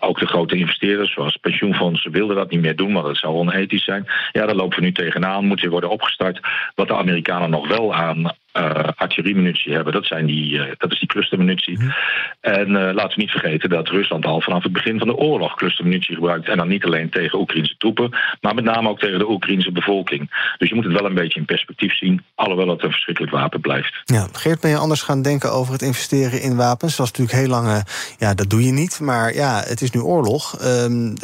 [0.00, 3.84] ook de grote investeerders, zoals pensioenfondsen, wilden dat niet meer doen, want dat zou onethisch
[3.84, 4.06] zijn.
[4.32, 6.40] Ja, daar lopen we nu tegenaan, moet weer worden opgestart.
[6.74, 9.92] Wat de Amerikanen nog wel aan uh, artilleriemunitie hebben.
[9.92, 11.78] Dat, zijn die, uh, dat is die clustermunitie.
[11.78, 11.92] Mm.
[12.40, 15.54] En uh, laten we niet vergeten dat Rusland al vanaf het begin van de oorlog
[15.54, 16.48] clustermunitie gebruikt.
[16.48, 18.10] En dan niet alleen tegen Oekraïnse troepen,
[18.40, 20.54] maar met name ook tegen de Oekraïnse bevolking.
[20.58, 23.60] Dus je moet het wel een beetje in perspectief zien, alhoewel het een verschrikkelijk wapen
[23.60, 24.02] blijft.
[24.04, 26.96] Ja, Geert, ben je anders gaan denken over het investeren in wapens?
[26.96, 27.82] Dat was natuurlijk heel lang,
[28.18, 29.00] ja, dat doe je niet.
[29.00, 30.56] Maar ja, het is nu oorlog.
[30.58, 31.14] Ehm,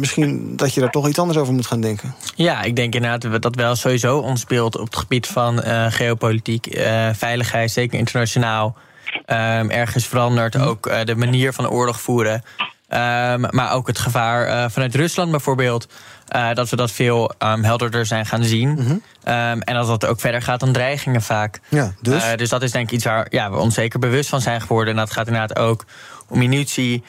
[0.00, 2.14] misschien dat je daar toch iets anders over moet gaan denken.
[2.34, 5.58] Ja, ik denk inderdaad dat wel sowieso ons speelt op het gebied van
[5.92, 8.76] geopolitiek uh, veiligheid, zeker internationaal,
[9.26, 10.54] um, ergens verandert.
[10.54, 10.64] Mhm.
[10.64, 12.42] Ook uh, de manier van oorlog voeren.
[12.90, 15.88] Um, maar ook het gevaar uh, vanuit Rusland bijvoorbeeld.
[16.54, 18.68] dat we dat veel um, helderder zijn gaan zien.
[18.68, 19.02] Mm -hmm.
[19.62, 21.60] en dat dat ook verder gaat dan dreigingen vaak.
[21.68, 22.22] Ja, dus?
[22.36, 24.94] dus dat is denk ik iets waar ja, we ons zeker bewust van zijn geworden.
[24.94, 25.84] En dat gaat inderdaad ook
[26.28, 27.02] om munitie.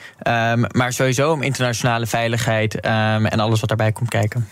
[0.71, 2.79] maar sowieso om internationale veiligheid.
[2.79, 4.47] en alles wat daarbij komt kijken.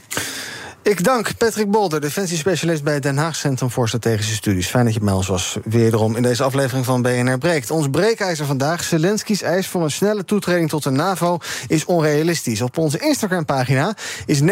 [0.87, 4.67] Ik dank Patrick Bolder, defensiespecialist bij het Den Haag Centrum voor Strategische Studies.
[4.67, 5.57] Fijn dat je bij ons was.
[5.63, 7.71] Wederom in deze aflevering van BNR Breekt.
[7.71, 8.83] Ons breekijzer vandaag.
[8.83, 12.61] Zelensky's eis voor een snelle toetreding tot de NAVO is onrealistisch.
[12.61, 13.95] Op onze Instagram-pagina
[14.25, 14.43] is 90%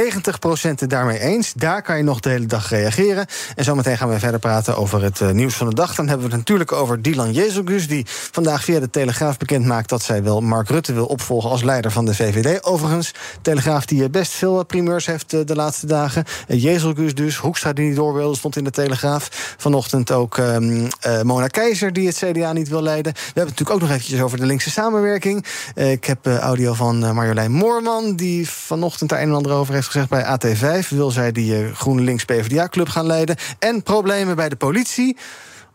[0.62, 1.54] het daarmee eens.
[1.54, 3.26] Daar kan je nog de hele dag reageren.
[3.56, 5.96] En zometeen gaan we verder praten over het uh, nieuws van de dag.
[5.96, 7.88] Dan hebben we het natuurlijk over Dylan Jezelgus...
[7.88, 9.90] die vandaag via de Telegraaf bekend maakt...
[9.90, 12.64] dat zij wel Mark Rutte wil opvolgen als leider van de VVD.
[12.64, 16.25] Overigens, Telegraaf die best veel primeurs heeft uh, de laatste dagen.
[16.48, 19.56] Jezelgus dus, Hoekstra die niet door wilde, stond in de Telegraaf.
[19.58, 23.14] Vanochtend ook um, uh, Mona Keizer, die het CDA niet wil leiden.
[23.14, 25.46] We hebben het natuurlijk ook nog eventjes over de linkse samenwerking.
[25.76, 28.16] Uh, ik heb uh, audio van Marjolein Moorman...
[28.16, 30.88] die vanochtend daar een en ander over heeft gezegd bij AT5.
[30.90, 33.36] Wil zij die GroenLinks-PVDA-club gaan leiden.
[33.60, 35.18] En problemen bij de politie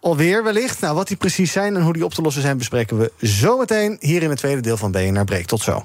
[0.00, 0.80] alweer wellicht.
[0.80, 2.58] Nou, wat die precies zijn en hoe die op te lossen zijn...
[2.58, 5.46] bespreken we zometeen hier in het tweede deel van BNR Breek.
[5.46, 5.84] Tot zo.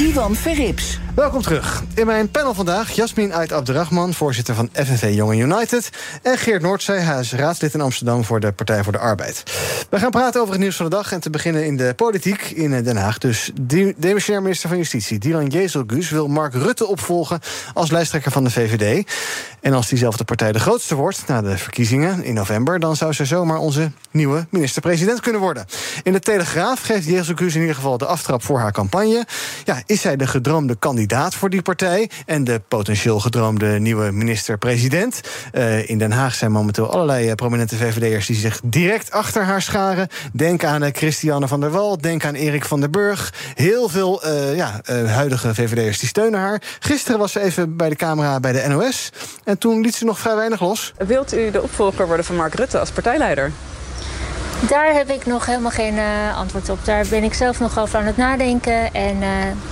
[0.00, 1.03] Ivan Verrips.
[1.14, 1.82] Welkom terug.
[1.94, 5.90] In mijn panel vandaag Jasmin Ait Abderrahman, voorzitter van FNV Jongen United.
[6.22, 9.42] En Geert Noordzee, hij is raadslid in Amsterdam voor de Partij voor de Arbeid.
[9.90, 12.42] We gaan praten over het nieuws van de dag en te beginnen in de politiek
[12.42, 13.18] in Den Haag.
[13.18, 13.94] Dus de
[14.26, 17.40] minister van Justitie, Dylan Jezelgus, wil Mark Rutte opvolgen
[17.74, 19.10] als lijsttrekker van de VVD.
[19.60, 23.24] En als diezelfde partij de grootste wordt na de verkiezingen in november, dan zou ze
[23.24, 25.66] zomaar onze nieuwe minister-president kunnen worden.
[26.02, 29.26] In de Telegraaf geeft Jezelgus in ieder geval de aftrap voor haar campagne.
[29.64, 35.20] Ja, is zij de gedroomde kandidaat voor die partij en de potentieel gedroomde nieuwe minister-president?
[35.52, 39.62] Uh, in Den Haag zijn momenteel allerlei uh, prominente VVD'ers die zich direct achter haar
[39.62, 40.08] scharen.
[40.32, 43.32] Denk aan uh, Christiane van der Wal, denk aan Erik van der Burg.
[43.54, 44.22] Heel veel
[44.54, 46.62] ja, huidige VVD'ers die steunen haar.
[46.78, 49.10] Gisteren was ze even bij de camera bij de NOS.
[49.44, 50.92] En toen liet ze nog vrij weinig los.
[51.06, 53.52] Wilt u de opvolger worden van Mark Rutte als partijleider?
[54.60, 56.84] Daar heb ik nog helemaal geen uh, antwoord op.
[56.84, 58.94] Daar ben ik zelf nog over aan het nadenken.
[58.94, 59.28] En uh,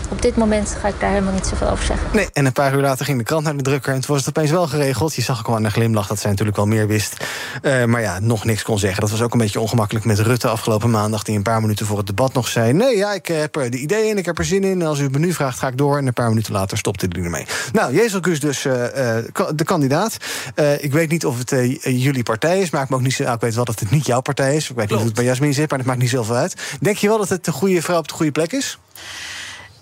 [0.09, 2.09] op dit moment ga ik daar helemaal niet zoveel over zeggen.
[2.13, 3.93] Nee, en een paar uur later ging de krant naar de drukker.
[3.95, 5.15] En toen was het opeens wel geregeld.
[5.15, 7.25] Je zag ook al aan de glimlach dat zij natuurlijk wel meer wist.
[7.63, 9.01] Uh, maar ja, nog niks kon zeggen.
[9.01, 11.23] Dat was ook een beetje ongemakkelijk met Rutte afgelopen maandag.
[11.23, 12.73] Die een paar minuten voor het debat nog zei...
[12.73, 14.81] nee, ja, ik heb er de ideeën en ik heb er zin in.
[14.81, 15.99] En als u het me nu vraagt, ga ik door.
[15.99, 17.47] En een paar minuten later stopte hij ermee.
[17.73, 20.17] Nou, Jezelkus dus de kandidaat.
[20.79, 21.51] ik weet niet of het
[21.83, 22.71] jullie partij is.
[22.71, 24.71] Maar ik, ook niet, ik weet wel dat het niet jouw partij is.
[24.83, 26.77] Ik weet niet of het bij Jasmin zit, maar dat maakt niet zoveel uit.
[26.81, 28.79] Denk je wel dat het de goede vrouw op de goede plek is?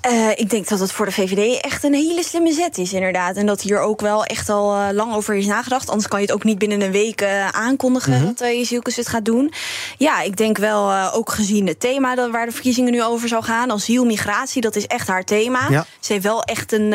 [0.09, 3.37] Uh, ik denk dat het voor de VVD echt een hele slimme zet is, inderdaad.
[3.37, 5.89] En dat hier ook wel echt al uh, lang over is nagedacht.
[5.89, 8.27] Anders kan je het ook niet binnen een week uh, aankondigen mm -hmm.
[8.27, 9.53] dat uh, Jezielkes het gaat doen.
[9.99, 13.43] Ja, ik denk wel, ook gezien het thema dat, waar de verkiezingen nu over zou
[13.43, 15.67] gaan, asiel, migratie, dat is echt haar thema.
[15.71, 15.87] Ja.
[16.01, 16.93] Ze heeft wel echt een,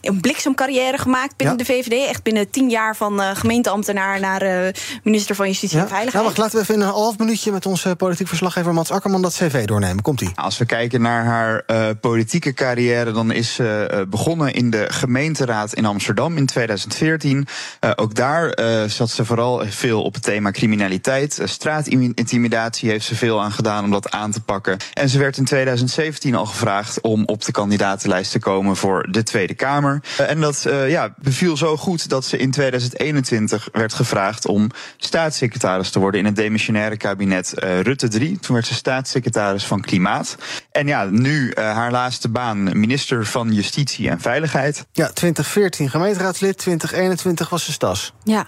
[0.00, 1.64] een bliksemcarrière gemaakt binnen ja.
[1.64, 2.08] de VVD.
[2.08, 5.82] Echt binnen tien jaar van gemeenteambtenaar naar minister van Justitie ja.
[5.82, 6.24] en Veiligheid.
[6.24, 9.22] Nou, wacht, laten we even in een half minuutje met onze politiek verslaggever Mats Akkerman
[9.22, 10.02] dat cv doornemen.
[10.02, 10.32] Komt-ie.
[10.34, 15.72] Als we kijken naar haar politiek politieke carrière, dan is ze begonnen in de gemeenteraad
[15.72, 17.46] in Amsterdam in 2014.
[17.80, 21.40] Uh, ook daar uh, zat ze vooral veel op het thema criminaliteit.
[21.44, 24.76] Straatintimidatie heeft ze veel aan gedaan om dat aan te pakken.
[24.94, 29.22] En ze werd in 2017 al gevraagd om op de kandidatenlijst te komen voor de
[29.22, 30.02] Tweede Kamer.
[30.16, 35.98] en dat ja, beviel zo goed dat ze in 2021 werd gevraagd om staatssecretaris te
[35.98, 38.38] worden in het demissionaire kabinet Rutte 3.
[38.38, 40.36] Toen werd ze staatssecretaris van Klimaat.
[40.70, 44.86] En ja, nu haar laatste baan minister van Justitie en Veiligheid.
[44.92, 48.12] Ja, 2014 gemeenteraadslid, 2021 was ze stas.
[48.24, 48.46] Ja.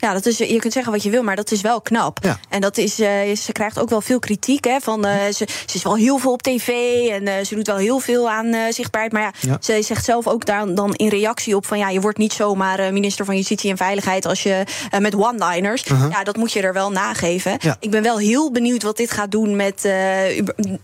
[0.00, 2.18] Ja, dat is, je kunt zeggen wat je wil, maar dat is wel knap.
[2.22, 2.38] Ja.
[2.48, 4.64] En dat is, uh, ze krijgt ook wel veel kritiek.
[4.64, 6.68] Hè, van, uh, ze, ze is wel heel veel op tv
[7.08, 9.12] en uh, ze doet wel heel veel aan zichtbaarheid.
[9.12, 12.00] Maar ja, ja, ze zegt zelf ook daar dan in reactie op van ja, je
[12.00, 14.64] wordt niet zomaar minister van Justitie en Veiligheid als je
[14.98, 15.84] met one-liners.
[15.84, 16.06] -huh.
[16.10, 17.56] Ja, dat moet je er wel nageven.
[17.60, 17.76] Ja.
[17.80, 19.88] Ik ben wel heel benieuwd wat dit gaat doen met,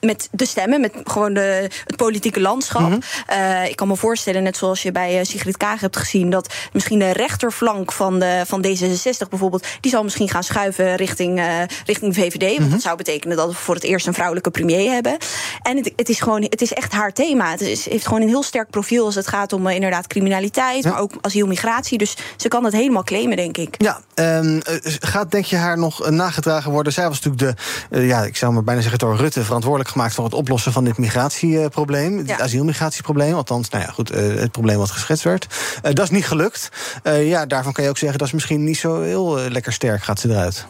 [0.00, 2.88] met de stemmen, met gewoon de, het politieke landschap.
[2.88, 3.00] Mhm.
[3.26, 3.64] -huh.
[3.68, 7.12] ik kan me voorstellen, net zoals je bij Sigrid Kaag hebt gezien, dat misschien de
[7.12, 8.60] rechterflank van, de, van
[9.08, 12.42] D66 bijvoorbeeld, die zal misschien gaan schuiven richting, uh, richting VVD.
[12.48, 12.70] Want Mhm.
[12.70, 15.16] dat zou betekenen dat we voor het eerst een vrouwelijke premier hebben.
[15.62, 17.50] En het, het is gewoon, het is echt haar thema.
[17.50, 20.84] Het is, heeft gewoon een heel sterk profiel als het gaat om uh, inderdaad criminaliteit,
[20.84, 20.90] Ja.
[20.90, 21.98] maar ook asiel, migratie.
[21.98, 23.74] Dus ze kan het helemaal claimen, denk ik.
[23.78, 24.60] Ja, um,
[25.00, 26.92] gaat denk je haar nog nagedragen worden?
[26.92, 27.58] Zij was natuurlijk
[27.90, 30.72] de, uh, ja, ik zou maar bijna zeggen door Rutte verantwoordelijk gemaakt voor het oplossen
[30.72, 32.38] van dit migratieprobleem, het Ja.
[32.38, 33.34] asielmigratieprobleem.
[33.34, 35.46] Althans, nou ja, goed, het probleem wat geschetst werd.
[35.82, 36.68] Dat is niet gelukt.
[37.04, 40.02] Ja, daarvan kan je ook zeggen dat is misschien niet zo heel uh, lekker sterk
[40.02, 40.66] gaat ze eruit.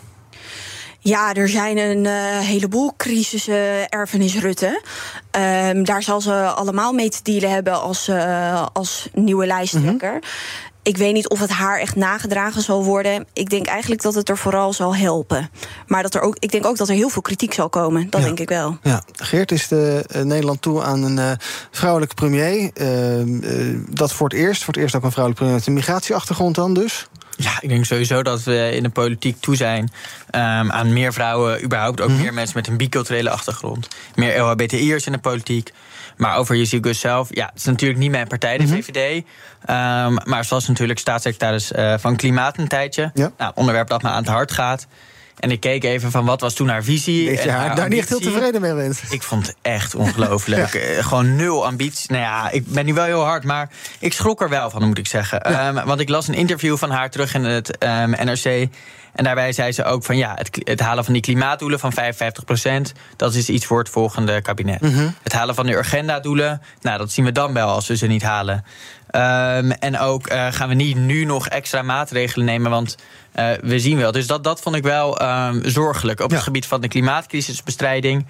[0.98, 4.82] Ja, er zijn een uh, heleboel crisissen erfenis Rutte.
[5.66, 10.12] Um, daar zal ze allemaal mee te dealen hebben als, uh, als nieuwe lijsttrekker.
[10.12, 10.24] Mhm.
[10.82, 13.26] Ik weet niet of het haar echt nagedragen zal worden.
[13.32, 15.50] Ik denk eigenlijk dat het er vooral zal helpen.
[15.86, 18.10] Maar dat er ook, ik denk ook dat er heel veel kritiek zal komen.
[18.10, 18.26] Dat Ja.
[18.26, 18.78] denk ik wel.
[18.82, 21.30] Ja, Geert is de, uh, Nederland toe aan een uh,
[21.70, 22.70] vrouwelijke premier.
[22.74, 24.64] Uh, dat voor het eerst.
[24.64, 27.06] Voor het eerst ook een vrouwelijke premier met een migratieachtergrond dan dus.
[27.36, 29.90] Ja, ik denk sowieso dat we in de politiek toe zijn um,
[30.72, 32.22] aan meer vrouwen, überhaupt ook mm -hmm.
[32.22, 33.88] meer mensen met een biculturele achtergrond.
[34.14, 35.72] Meer LHBTI'ers in de politiek.
[36.16, 38.82] Maar over Jezielgus zelf, ja, het is natuurlijk niet mijn partij, de mm -hmm.
[38.82, 39.16] VVD.
[39.16, 43.10] Um, maar ze was natuurlijk staatssecretaris uh, van Klimaat een tijdje.
[43.14, 43.32] Ja.
[43.38, 44.86] Nou, onderwerp dat me aan het hart gaat.
[45.36, 47.26] En ik keek even van wat was toen haar visie.
[47.28, 49.02] Weet je en haar daar niet heel tevreden mee bent.
[49.10, 50.72] Ik vond het echt ongelooflijk.
[50.72, 50.80] Ja.
[50.96, 52.10] Eh, Gewoon nul ambitie.
[52.12, 54.98] Nou ja, ik ben nu wel heel hard, maar ik schrok er wel van, moet
[54.98, 55.50] ik zeggen.
[55.50, 55.68] Ja.
[55.68, 58.68] Um, want ik las een interview van haar terug in het um, NRC.
[59.16, 61.96] En daarbij zei ze ook van ja, het, het halen van die klimaatdoelen van 55%
[63.16, 64.80] dat is iets voor het volgende kabinet.
[64.80, 65.08] Mhm.
[65.22, 68.22] Het halen van de agenda-doelen, nou, dat zien we dan wel als we ze niet
[68.22, 68.64] halen.
[69.10, 72.96] Um, en ook uh, gaan we niet nu nog extra maatregelen nemen, want
[73.36, 74.12] uh, we zien wel.
[74.12, 76.36] Dus dat, dat vond ik wel um, zorgelijk op Ja.
[76.36, 78.26] het gebied van de klimaatkrisisbestrijding.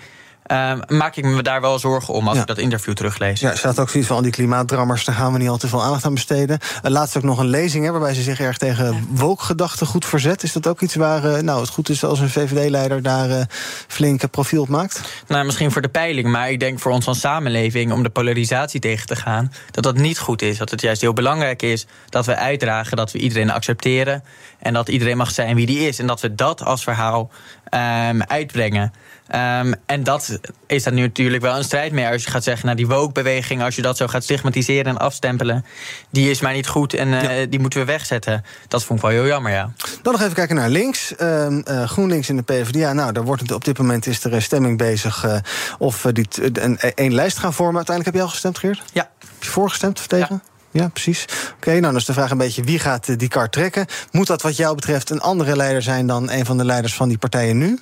[0.46, 2.40] Ehm, maak ik me daar wel zorgen om als Ja.
[2.40, 3.40] ik dat interview teruglees.
[3.40, 5.68] Ja, er staat ook zoiets van al die klimaatdrammers, daar gaan we niet al te
[5.68, 6.58] veel aandacht aan besteden.
[6.84, 10.42] Uh, laatst ook nog een lezing hè, waarbij ze zich erg tegen woke-gedachten goed verzet.
[10.42, 13.42] Is dat ook iets waar eh, nou, het goed is als een VVD-leider daar eh,
[13.88, 15.00] flink eh, profiel op maakt?
[15.28, 18.80] Nou, misschien voor de peiling, maar ik denk voor ons als samenleving om de polarisatie
[18.80, 20.58] tegen te gaan, dat dat niet goed is.
[20.58, 24.22] Dat het juist heel belangrijk is dat we uitdragen dat we iedereen accepteren
[24.66, 25.98] en dat iedereen mag zijn wie die is.
[25.98, 27.30] En dat we dat als verhaal
[27.68, 28.92] ehm, uitbrengen.
[29.26, 32.06] Ehm, en dat is daar nu natuurlijk wel een strijd mee.
[32.06, 35.64] Als je gaat zeggen, nou die woke-beweging, als je dat zo gaat stigmatiseren en afstempelen,
[36.10, 38.44] die is maar niet goed en eh, die moeten we wegzetten.
[38.68, 39.72] Dat vond ik wel heel jammer, ja.
[40.02, 41.14] Dan nog even kijken naar links.
[41.16, 42.92] Eh, GroenLinks in de PvdA.
[42.92, 45.38] Nou, daar wordt het, op dit moment is er een stemming bezig eh,
[45.78, 46.26] of eh, die
[46.62, 47.76] een, één lijst gaan vormen.
[47.76, 48.82] Uiteindelijk heb je al gestemd, Geert?
[48.92, 49.10] Ja.
[49.18, 50.42] Heb je voorgestemd of tegen?
[50.44, 50.55] Ja.
[50.92, 51.24] Precies.
[51.56, 53.86] Oké, nou dan is de vraag een beetje wie gaat eh, die kar trekken.
[54.10, 57.08] Moet dat wat jou betreft een andere leider zijn dan een van de leiders van
[57.08, 57.78] die partijen nu?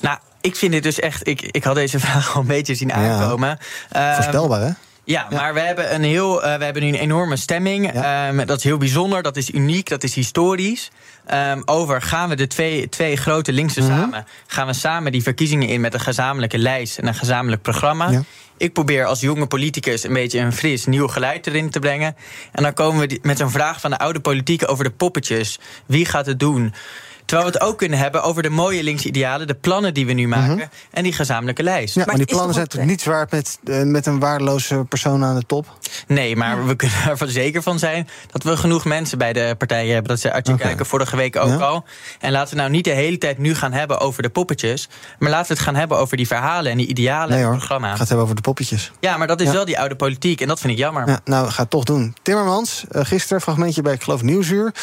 [0.00, 1.26] Nou, ik vind dit dus echt.
[1.28, 3.58] Ik, ik had deze vraag al een beetje zien aankomen.
[3.90, 4.70] Ehm, Voorspelbaar, hè?
[5.04, 7.92] Ja, maar we hebben, een heel, eh, we hebben nu een enorme stemming.
[7.92, 10.90] Ehm, dat is heel bijzonder, dat is uniek, dat is historisch.
[11.26, 13.90] Ehm, over gaan we de twee, twee grote linkse Mhm.
[13.90, 14.26] samen...
[14.46, 16.98] gaan we samen die verkiezingen in met een gezamenlijke lijst...
[16.98, 18.22] en een gezamenlijk programma.
[18.58, 22.16] Ik probeer als jonge politicus een beetje een fris nieuw geluid erin te brengen.
[22.52, 25.58] En dan komen we met zo'n vraag van de oude politiek over de poppetjes.
[25.86, 26.74] Wie gaat het doen?
[27.28, 29.46] Terwijl we het ook kunnen hebben over de mooie linkse idealen...
[29.46, 31.94] de plannen die we nu maken en die gezamenlijke lijst.
[31.94, 35.34] Ja, maar, die plannen zijn toch niet zwaar met, eh, met een waardeloze persoon aan
[35.36, 35.78] de top?
[36.06, 39.92] Nee, maar we kunnen ervan zeker van zijn dat we genoeg mensen bij de partijen
[39.92, 40.08] hebben.
[40.10, 40.62] Dat zei Archie Oké.
[40.62, 41.56] Kijken vorige week ook Ja.
[41.56, 41.84] al.
[42.20, 44.88] En laten we nou niet de hele tijd nu gaan hebben over de poppetjes.
[45.18, 47.52] Maar laten we het gaan hebben over die verhalen en die idealen Nee en hoor,
[47.52, 47.88] het programma.
[47.88, 48.92] het gaat hebben over de poppetjes.
[49.00, 49.52] Ja, maar dat is Ja.
[49.52, 51.08] wel die oude politiek en dat vind ik jammer.
[51.08, 52.16] Ja, nou, ga het toch doen.
[52.22, 54.74] Timmermans, eh, gisteren, fragmentje bij, ik geloof, Nieuwsuur.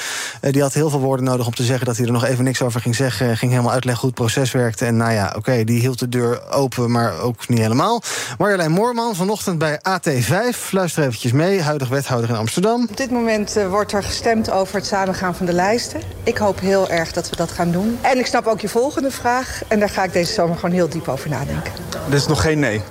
[0.42, 2.35] Eh, die had heel veel woorden nodig om te zeggen dat hij er nog even
[2.43, 3.38] niks over ging zeggen.
[3.38, 4.86] Ging helemaal uitleggen hoe het proces werkte.
[4.86, 8.02] En nou ja, oké, die hield de deur open, maar ook niet helemaal.
[8.38, 10.69] Marjolein Moorman, vanochtend bij AT5.
[10.71, 12.88] Luister eventjes mee, huidig wethouder in Amsterdam.
[12.89, 16.02] Op dit moment eh, wordt er gestemd over het samengaan van de lijsten.
[16.24, 17.98] Ik hoop heel erg dat we dat gaan doen.
[18.02, 19.62] En ik snap ook je volgende vraag.
[19.67, 21.71] En daar ga ik deze zomer gewoon heel diep over nadenken.
[22.10, 22.82] Dit is nog geen nee.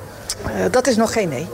[0.45, 1.47] Eh, dat is nog geen nee.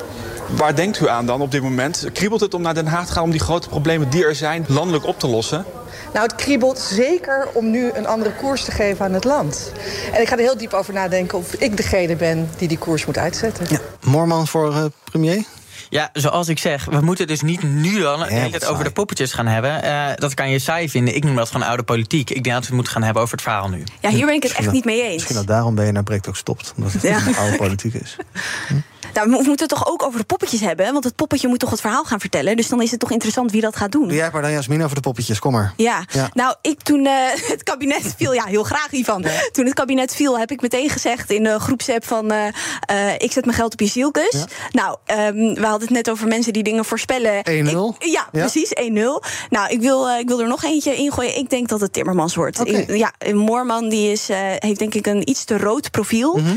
[0.56, 2.08] Waar denkt u aan dan op dit moment?
[2.12, 4.64] Kriebelt het om naar Den Haag te gaan om die grote problemen die er zijn
[4.68, 5.64] landelijk op te lossen?
[6.12, 9.72] Nou, het kriebelt zeker om nu een andere koers te geven aan het land.
[10.12, 13.06] En ik ga er heel diep over nadenken of ik degene ben die die koers
[13.06, 13.66] moet uitzetten.
[14.04, 15.42] Moorman voor eh, premier?
[15.88, 18.58] Ja, zoals ik zeg, we moeten dus niet nu dan saai.
[18.66, 19.82] over de poppetjes gaan hebben.
[19.82, 21.14] Eh, dat kan je saai vinden.
[21.14, 22.30] Ik noem dat gewoon oude politiek.
[22.30, 23.82] Ik denk dat we het moeten gaan hebben over het verhaal nu.
[24.00, 25.14] Ja, hier ben ik het echt niet mee eens.
[25.14, 26.72] Misschien dat daarom ben je naar Breekt ook stopt.
[26.76, 27.26] Omdat het Ja.
[27.26, 28.16] een oude politiek is.
[29.14, 30.92] Nou, we moeten het toch ook over de poppetjes hebben?
[30.92, 32.56] Want het poppetje moet toch het verhaal gaan vertellen.
[32.56, 34.08] Dus dan is het toch interessant wie dat gaat doen.
[34.08, 35.38] Doe jij maar dan, Jasmin, over de poppetjes.
[35.38, 35.72] Kom maar.
[35.76, 36.04] Ja.
[36.12, 36.30] Ja.
[36.34, 37.12] nou, ik toen eh,
[37.52, 39.24] het kabinet viel, ja, heel graag hiervan.
[39.52, 42.30] Toen het kabinet viel, heb ik meteen gezegd in de groepsapp van...
[42.30, 42.46] eh,
[42.80, 44.44] eh, ik zet mijn geld op je zielkus.
[44.70, 47.32] Nou, ehm, we hadden het net over mensen die dingen voorspellen.
[47.44, 47.96] 1-0.
[47.98, 49.22] Ik- Ja, precies, 1-0.
[49.50, 51.36] Nou, ik wil, ik wil er nog eentje ingooien.
[51.38, 52.60] Ik denk dat het Timmermans wordt.
[52.60, 52.70] Oké.
[52.70, 56.36] Ik- ja, Moorman die is, heeft denk ik een iets te rood profiel.
[56.36, 56.56] Mhm.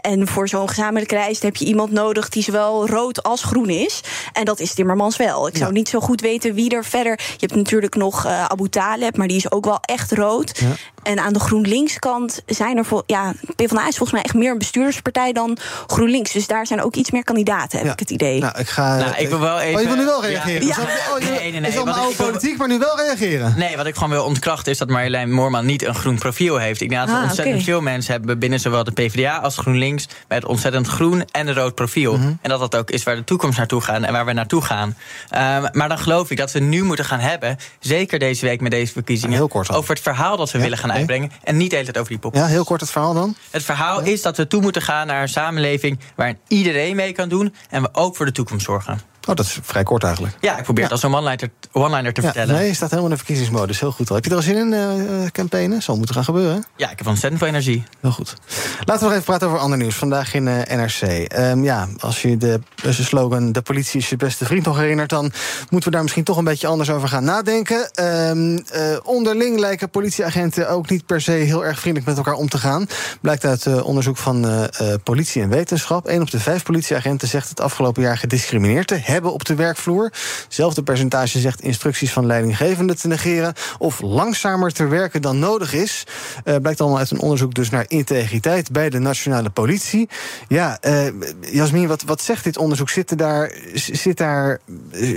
[0.00, 2.28] En voor zo'n gezamenlijke reis heb je iemand nodig...
[2.28, 4.00] die zowel rood als groen is.
[4.32, 5.46] En dat is Timmermans wel.
[5.48, 5.76] Ik zou Ja.
[5.76, 7.12] niet zo goed weten wie er verder...
[7.18, 10.58] Je hebt natuurlijk nog eh, Abu Taleb, maar die is ook wel echt rood.
[10.58, 10.66] Ja.
[11.08, 12.84] En aan de GroenLinks-kant zijn er...
[12.84, 16.32] Vol, ja, PvdA is volgens mij echt meer een bestuurderspartij dan GroenLinks.
[16.32, 17.92] Dus daar zijn ook iets meer kandidaten, heb Ja.
[17.92, 18.40] ik het idee.
[18.40, 18.96] Nou, ik ga...
[18.96, 20.28] Nou, ik wil wel even- Oh, je wil nu wel Ja.
[20.28, 20.66] reageren?
[20.66, 20.74] Ja.
[20.74, 23.54] Zo- Oh, je, Nee, nee, nee, is allemaal wil- politiek, maar nu wel reageren.
[23.56, 26.80] Nee, wat ik gewoon wil ontkrachten is dat Marjolein Moorman niet een groen profiel heeft.
[26.80, 30.08] Ik denk dat we Ah, ontzettend veel mensen hebben binnen zowel de PvdA als GroenLinks
[30.28, 32.16] met ontzettend groen en een rood profiel.
[32.16, 32.32] Mhm.
[32.42, 34.96] En dat dat ook is waar de toekomst naartoe gaat en waar we naartoe gaan.
[35.30, 38.70] Ehm, maar dan geloof ik dat we nu moeten gaan hebben, zeker deze week met
[38.70, 40.96] deze verkiezingen, Heel kort over het verhaal dat we willen gaan.
[40.98, 42.34] Uitbrengen en niet de hele tijd over die pop.
[42.34, 43.36] Ja, heel kort het verhaal dan.
[43.50, 47.28] Het verhaal is dat we toe moeten gaan naar een samenleving waarin iedereen mee kan
[47.28, 49.00] doen en we ook voor de toekomst zorgen.
[49.28, 50.36] Oh, dat is vrij kort eigenlijk.
[50.40, 52.54] Ja, ik probeer het als een one-liner one-liner te Ja, vertellen.
[52.54, 53.80] nee, je staat helemaal in de verkiezingsmodus.
[53.80, 54.14] Heel goed al.
[54.14, 55.82] Heb je er al zin in, eh, campaignen?
[55.82, 56.64] Zal moeten gaan gebeuren.
[56.76, 57.84] Ja, ik heb ontzettend veel energie.
[58.00, 58.34] Heel goed.
[58.78, 59.94] Laten we nog even praten over ander nieuws.
[59.94, 61.00] Vandaag in eh, NRC.
[61.02, 65.10] Ehm, ja, als je de, de slogan de politie is je beste vriend nog herinnert...
[65.10, 65.32] dan
[65.70, 67.90] moeten we daar misschien toch een beetje anders over gaan nadenken.
[67.92, 72.48] Ehm, eh, onderling lijken politieagenten ook niet per se heel erg vriendelijk met elkaar om
[72.48, 72.86] te gaan.
[73.20, 74.68] Blijkt uit onderzoek van
[75.04, 76.08] politie en wetenschap.
[76.08, 79.16] Een op de vijf politieagenten zegt het afgelopen jaar gediscrimineerd te hebben.
[79.18, 80.12] Hebben op de werkvloer.
[80.44, 83.54] Hetzelfde percentage zegt instructies van leidinggevenden te negeren.
[83.78, 86.04] Of langzamer te werken dan nodig is.
[86.44, 90.08] Uh, blijkt allemaal uit een onderzoek dus naar integriteit bij de nationale politie.
[90.48, 91.06] Ja, uh,
[91.40, 92.88] Jasmin, wat, wat zegt dit onderzoek?
[92.88, 94.60] Zitten daar, zit daar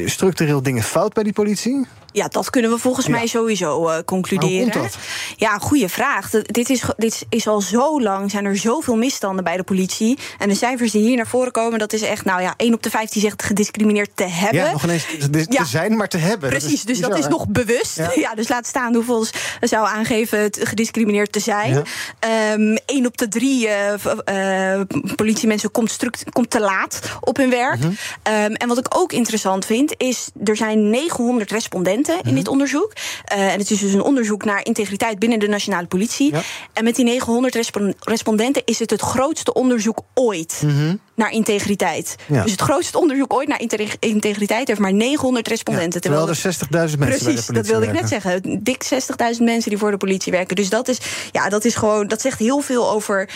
[0.05, 1.87] structureel dingen fout bij die politie?
[2.11, 3.11] Ja, dat kunnen we volgens ja.
[3.11, 4.63] mij sowieso uh, concluderen.
[4.63, 4.97] Hoe komt dat?
[5.37, 6.29] Ja, goede vraag.
[6.29, 10.17] Dit is, dit is al zo lang, zijn er zoveel misstanden bij de politie.
[10.37, 12.83] En de cijfers die hier naar voren komen, dat is echt, nou ja, 1 op
[12.83, 14.63] de 5 die zegt gediscrimineerd te hebben.
[14.63, 15.65] Ja, nog ineens te, ja.
[15.65, 16.49] zijn, maar te hebben.
[16.49, 17.97] Precies, dat dus bizar, dat is nog bewust.
[17.97, 18.11] Ja.
[18.15, 18.35] ja.
[18.35, 19.25] dus laat staan hoeveel
[19.59, 21.83] zou aangeven het gediscrimineerd te zijn.
[22.19, 22.53] Ja.
[22.53, 23.93] Um, 1 op de 3 uh,
[24.29, 24.81] uh,
[25.15, 25.97] politiemensen komt,
[26.31, 27.79] komt te laat op hun werk.
[27.79, 27.81] Mm
[28.23, 28.33] -hmm.
[28.33, 32.93] um, en wat ik ook interessant vind, is er zijn 900 respondenten in dit onderzoek.
[33.35, 36.33] Uh, en het is dus een onderzoek naar integriteit binnen de nationale politie.
[36.73, 40.61] En met die 900 respondenten is het het grootste onderzoek ooit.
[40.63, 40.99] Mm -hmm.
[41.15, 42.15] Naar integriteit.
[42.27, 42.41] Ja.
[42.41, 43.61] Dus het grootste onderzoek ooit naar
[43.99, 46.01] integriteit heeft maar 900 respondenten.
[46.03, 48.63] Ja, terwijl er 60.000 mensen Precies, dat wilde ik net zeggen.
[48.63, 50.55] Dik 60.000 mensen die voor de politie werken.
[50.55, 50.97] Dus dat is,
[51.31, 53.29] ja, dat is gewoon, dat zegt heel veel over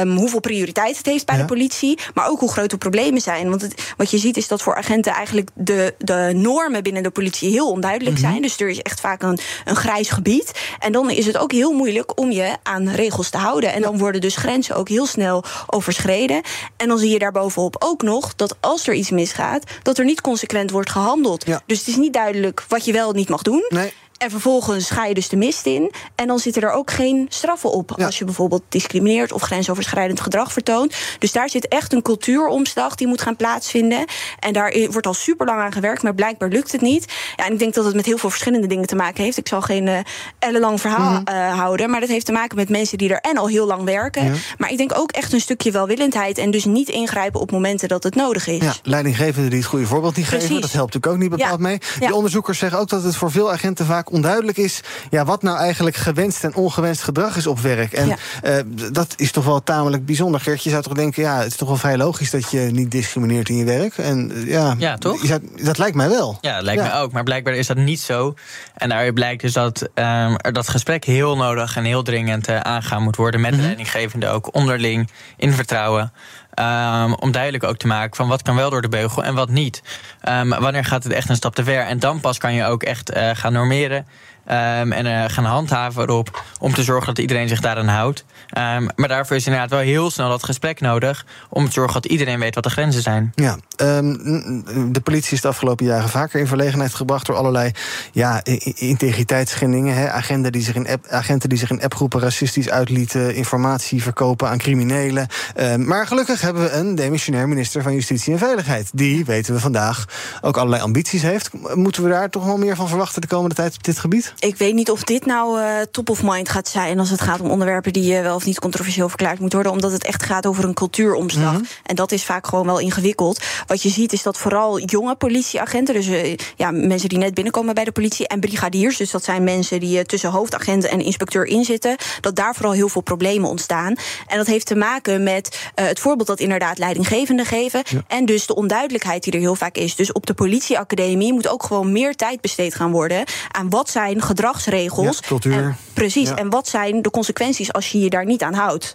[0.00, 1.40] um, hoeveel prioriteit het heeft bij ja.
[1.40, 1.98] de politie.
[2.14, 3.48] Maar ook hoe groot de problemen zijn.
[3.48, 7.10] Want het, wat je ziet is dat voor agenten eigenlijk de, de normen binnen de
[7.10, 8.42] politie heel onduidelijk duidelijk zijn.
[8.42, 10.52] Dus er is echt vaak een, een grijs gebied.
[10.78, 13.72] En dan is het ook heel moeilijk om je aan regels te houden.
[13.72, 16.42] En dan worden dus grenzen ook heel snel overschreden.
[16.76, 20.20] En dan zie je daarbovenop ook nog dat als er iets misgaat, dat er niet
[20.20, 21.46] consequent wordt gehandeld.
[21.46, 21.62] Ja.
[21.66, 23.64] Dus het is niet duidelijk wat je wel niet mag doen.
[23.68, 23.92] Nee.
[24.18, 25.92] En vervolgens ga je dus de mist in.
[26.14, 27.92] En dan zitten er ook geen straffen op.
[27.96, 28.04] Ja.
[28.06, 30.94] Als je bijvoorbeeld discrimineert of grensoverschrijdend gedrag vertoont.
[31.18, 34.04] Dus daar zit echt een cultuuromslag die moet gaan plaatsvinden.
[34.38, 37.12] En daar wordt al super lang aan gewerkt, maar blijkbaar lukt het niet.
[37.36, 39.36] Ja, en ik denk dat het met heel veel verschillende dingen te maken heeft.
[39.36, 39.98] Ik zal geen uh,
[40.38, 41.36] ellenlang verhaal mm -hmm.
[41.36, 41.90] uh, houden.
[41.90, 44.24] Maar dat heeft te maken met mensen die er en al heel lang werken.
[44.24, 44.32] Ja.
[44.58, 46.38] Maar ik denk ook echt een stukje welwillendheid.
[46.38, 48.62] En dus niet ingrijpen op momenten dat het nodig is.
[48.62, 50.46] Ja, leidinggevenden die het goede voorbeeld niet Precies.
[50.46, 50.60] geven.
[50.60, 51.78] Dat helpt natuurlijk ook niet bepaald mee.
[51.98, 54.80] Die onderzoekers zeggen ook dat het voor veel agenten vaak onduidelijk is
[55.10, 57.92] ja, wat nou eigenlijk gewenst en ongewenst gedrag is op werk.
[57.92, 58.16] En ja.
[58.44, 60.40] uh, dat is toch wel tamelijk bijzonder.
[60.40, 62.90] Geert, je zou toch denken, ja, het is toch wel vrij logisch dat je niet
[62.90, 63.98] discrimineert in je werk.
[63.98, 65.24] En uh, ja, ja, toch?
[65.24, 66.38] Zou, dat lijkt mij wel.
[66.40, 66.88] Ja, dat lijkt ja.
[66.88, 67.12] mij ook.
[67.12, 68.34] Maar blijkbaar is dat niet zo.
[68.74, 72.60] En daaruit blijkt dus dat um, er dat gesprek heel nodig en heel dringend uh,
[72.60, 73.68] aangaan moet worden met mm -hmm.
[73.68, 76.12] de leidinggevende ook onderling in vertrouwen.
[76.60, 79.48] Um, om duidelijk ook te maken van wat kan wel door de beugel en wat
[79.48, 79.82] niet.
[80.28, 81.80] Um, wanneer gaat het echt een stap te ver?
[81.80, 84.06] En dan pas kan je ook echt uh, gaan normeren.
[84.48, 88.24] Um, en uh, gaan handhaven erop om te zorgen dat iedereen zich daaraan houdt.
[88.58, 92.10] Um, maar daarvoor is inderdaad wel heel snel dat gesprek nodig om te zorgen dat
[92.10, 93.32] iedereen weet wat de grenzen zijn.
[93.34, 97.70] Ja, um, de politie is de afgelopen jaren vaker in verlegenheid gebracht door allerlei
[98.12, 98.40] ja,
[98.74, 100.12] integriteitsschendingen.
[100.12, 104.58] Agenten, die zich in app, agenten die zich in appgroepen racistisch uitlieten, informatie verkopen aan
[104.58, 105.28] criminelen.
[105.76, 108.90] maar gelukkig hebben we een demissionair minister van Justitie en Veiligheid.
[108.92, 110.04] Die, weten we vandaag,
[110.40, 111.50] ook allerlei ambities heeft.
[111.74, 114.34] Moeten we daar toch wel meer van verwachten de komende tijd op dit gebied?
[114.38, 117.40] Ik weet niet of dit nou uh, top of mind gaat zijn als het gaat
[117.40, 120.46] om onderwerpen die uh, wel of niet controversieel verklaard moeten worden, omdat het echt gaat
[120.46, 121.52] over een cultuuromslag.
[121.52, 121.66] Mm -hmm.
[121.82, 123.42] En dat is vaak gewoon wel ingewikkeld.
[123.66, 127.74] Wat je ziet is dat vooral jonge politieagenten, dus uh, ja, mensen die net binnenkomen
[127.74, 131.96] bij de politie, en brigadiers, dus dat zijn mensen die tussen hoofdagent en inspecteur inzitten,
[132.20, 133.94] dat daar vooral heel veel problemen ontstaan.
[134.26, 138.02] En dat heeft te maken met het voorbeeld dat inderdaad leidinggevenden geven ja.
[138.06, 139.96] en dus de onduidelijkheid die er heel vaak is.
[139.96, 144.22] Dus op de politieacademie moet ook gewoon meer tijd besteed gaan worden aan wat zijn
[144.26, 145.18] gedragsregels.
[145.20, 145.64] Ja, cultuur.
[145.64, 146.28] En, precies.
[146.28, 146.36] Ja.
[146.36, 148.94] En wat zijn de consequenties als je je daar niet aan houdt?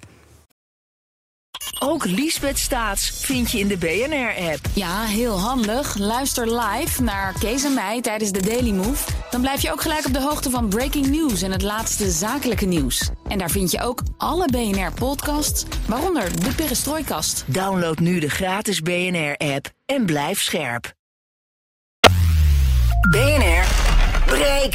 [1.79, 4.59] Ook Liesbeth Staats vind je in de BNR-app.
[4.73, 5.97] Ja, heel handig.
[5.97, 9.11] Luister live naar Kees en mij tijdens de Daily Move.
[9.29, 12.65] Dan blijf je ook gelijk op de hoogte van breaking news en het laatste zakelijke
[12.65, 13.09] nieuws.
[13.27, 17.43] En daar vind je ook alle BNR-podcasts, waaronder de Perestrooikast.
[17.47, 20.93] Download nu de gratis BNR-app en blijf scherp.
[23.09, 23.90] BNR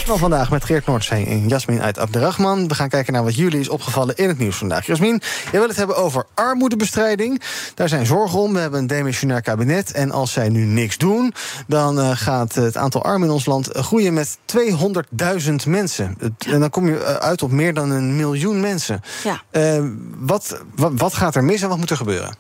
[0.07, 2.69] Van vandaag met Geert Noordzee en Jasmin uit Abderrahman.
[2.69, 4.87] We gaan kijken naar wat jullie is opgevallen in het nieuws vandaag.
[4.87, 7.43] Jasmin, jij wil het hebben over armoedebestrijding.
[7.75, 8.53] Daar zijn zorgen om.
[8.53, 9.93] We hebben een demissionair kabinet.
[9.93, 11.35] En als zij nu niks doen,
[11.67, 16.19] dan uh, gaat het aantal armen in ons land groeien met 200.000 mensen.
[16.47, 19.01] En dan kom je uit op meer dan een miljoen mensen.
[19.25, 19.43] Ja.
[19.53, 22.37] Uh, wat, wat, wat, gaat er mis en wat moet er gebeuren?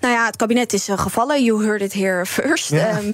[0.00, 1.44] Nou ja, het kabinet is uh, gevallen.
[1.44, 2.68] You heard it here first.
[2.68, 2.98] Ja.
[2.98, 3.12] Um,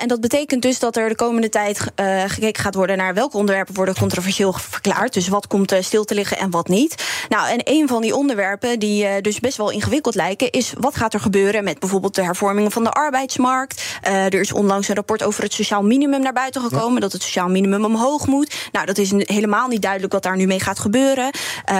[0.00, 1.80] en dat betekent dus dat er de komende tijd
[2.26, 5.12] gekeken gekeken gaat worden naar welke onderwerpen worden controversieel verklaard.
[5.12, 7.04] Dus wat komt uh, stil te liggen en wat niet.
[7.28, 10.96] Nou, en een van die onderwerpen die uh, dus best wel ingewikkeld lijken, is wat
[10.96, 13.82] gaat er gebeuren met bijvoorbeeld de hervormingen van de arbeidsmarkt.
[14.06, 17.00] Uh, er is onlangs een rapport over het sociaal minimum naar buiten gekomen, ja.
[17.00, 18.68] dat het sociaal minimum omhoog moet.
[18.72, 21.30] Nou, dat is helemaal niet duidelijk wat daar nu mee gaat gebeuren.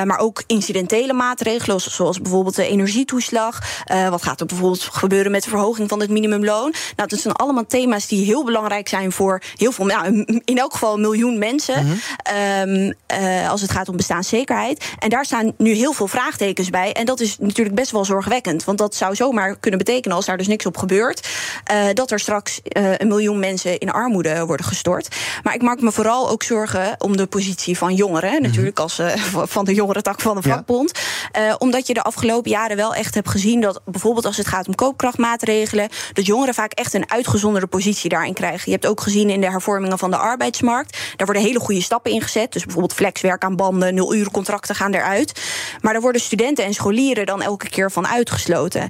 [0.04, 3.62] maar ook incidentele maatregelen, zoals bijvoorbeeld de energietoeslag.
[4.10, 6.74] wat gaat er bijvoorbeeld gebeuren met de verhoging van het minimumloon?
[6.96, 10.67] Nou, dat zijn allemaal thema's die heel belangrijk zijn voor heel veel, nou, in elk
[10.72, 11.84] geval een miljoen mensen.
[11.84, 12.00] Mm
[12.62, 12.70] -hmm.
[12.70, 14.84] um, uh, als het gaat om bestaanszekerheid.
[14.98, 16.92] En daar staan nu heel veel vraagtekens bij.
[16.92, 18.64] En dat is natuurlijk best wel zorgwekkend.
[18.64, 21.28] Want dat zou zomaar kunnen betekenen, als daar dus niks op gebeurt,
[21.72, 25.16] uh, dat er straks uh, een miljoen mensen in armoede worden gestort.
[25.42, 28.30] Maar ik maak me vooral ook zorgen om de positie van jongeren.
[28.30, 28.46] Mm -hmm.
[28.46, 29.00] Natuurlijk als
[29.56, 30.98] van de jongere tak van de vakbond.
[31.32, 31.56] Ja.
[31.58, 34.74] omdat je de afgelopen jaren wel echt hebt gezien dat bijvoorbeeld als het gaat om
[34.74, 38.62] koopkrachtmaatregelen, dat jongeren vaak echt een uitgezonderde positie daarin krijgen.
[38.64, 40.16] Je hebt ook gezien in de hervormingen van de
[40.66, 41.16] arbeidsmarkt.
[41.16, 42.52] Daar worden hele goede stappen ingezet.
[42.52, 45.40] Dus bijvoorbeeld flexwerk aan banden, nul uur contracten gaan eruit.
[45.80, 48.82] Maar daar worden studenten en scholieren dan elke keer van uitgesloten.
[48.82, 48.88] Um,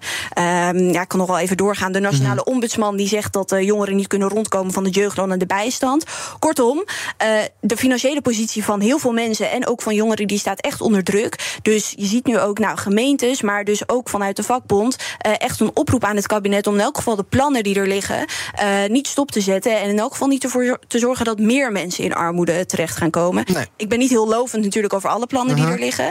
[0.93, 1.93] ja, ik kan nog wel even doorgaan.
[1.93, 2.53] De nationale mm -hmm.
[2.53, 6.05] ombudsman die zegt dat uh, jongeren niet kunnen rondkomen van de jeugdloon en de bijstand.
[6.39, 7.29] Kortom, uh,
[7.61, 11.05] de financiële positie van heel veel mensen en ook van jongeren die staat echt onder
[11.05, 11.59] druk.
[11.63, 14.97] Dus je ziet nu ook nou, gemeentes, maar dus ook vanuit de vakbond
[15.27, 17.89] uh, echt een oproep aan het kabinet om in elk geval de plannen die er
[17.89, 18.27] liggen
[18.89, 22.05] niet stop te zetten en in elk geval niet ervoor te zorgen dat meer mensen
[22.05, 23.45] in armoede terecht gaan komen.
[23.53, 23.67] Nee.
[23.77, 25.79] Ik ben niet heel lovend natuurlijk over alle plannen die uh -huh.
[25.79, 26.11] er liggen.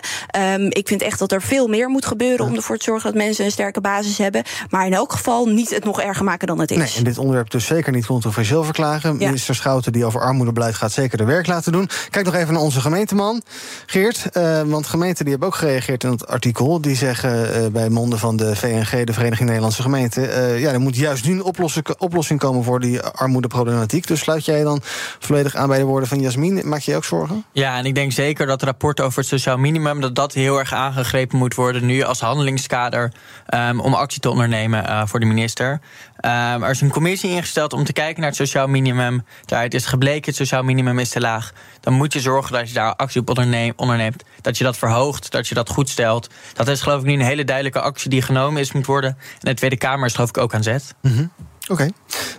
[0.61, 3.21] Um, ik vind echt dat er veel meer moet gebeuren om ervoor te zorgen dat
[3.21, 4.43] mensen een sterke basis hebben.
[4.69, 6.77] Maar in elk geval niet het nog erger maken dan het is.
[6.77, 9.19] Nee, en dit onderwerp dus zeker niet controversieel verklagen.
[9.19, 9.25] Ja.
[9.25, 11.89] Minister Schouten, die over armoedebeleid gaat, zeker de werk laten doen.
[12.09, 13.41] Kijk nog even naar onze gemeenteman,
[13.85, 14.25] Geert.
[14.33, 16.81] Uh, want gemeenten die hebben ook gereageerd in het artikel.
[16.81, 20.23] Die zeggen uh, bij monden van de VNG, de Vereniging Nederlandse Gemeenten.
[20.23, 24.07] Uh, ja, er moet juist nu een oplossing, oplossing komen voor die armoedeproblematiek.
[24.07, 24.81] Dus sluit jij dan
[25.27, 26.61] volledig aan bij de woorden van Jasmin?
[26.63, 27.45] Maak je je ook zorgen?
[27.51, 30.01] Ja, en ik denk zeker dat het rapport over het sociaal minimum...
[30.01, 33.11] dat dat heel erg aangegrepen moet worden nu als handelingskader...
[33.53, 35.71] Um, om actie te ondernemen uh, voor de minister.
[35.71, 39.23] Um, er is een commissie ingesteld om te kijken naar het sociaal minimum.
[39.45, 41.51] Daaruit is gebleken het sociaal minimum is te laag.
[41.79, 43.29] Dan moet je zorgen dat je daar actie op
[43.75, 44.23] onderneemt.
[44.41, 46.29] Dat je dat verhoogt, dat je dat goed stelt.
[46.53, 49.09] Dat is geloof ik nu een hele duidelijke actie die genomen is moet worden.
[49.09, 50.95] En de Tweede Kamer is geloof ik ook aan zet.
[51.01, 51.31] Mm -hmm.
[51.67, 51.89] Oké.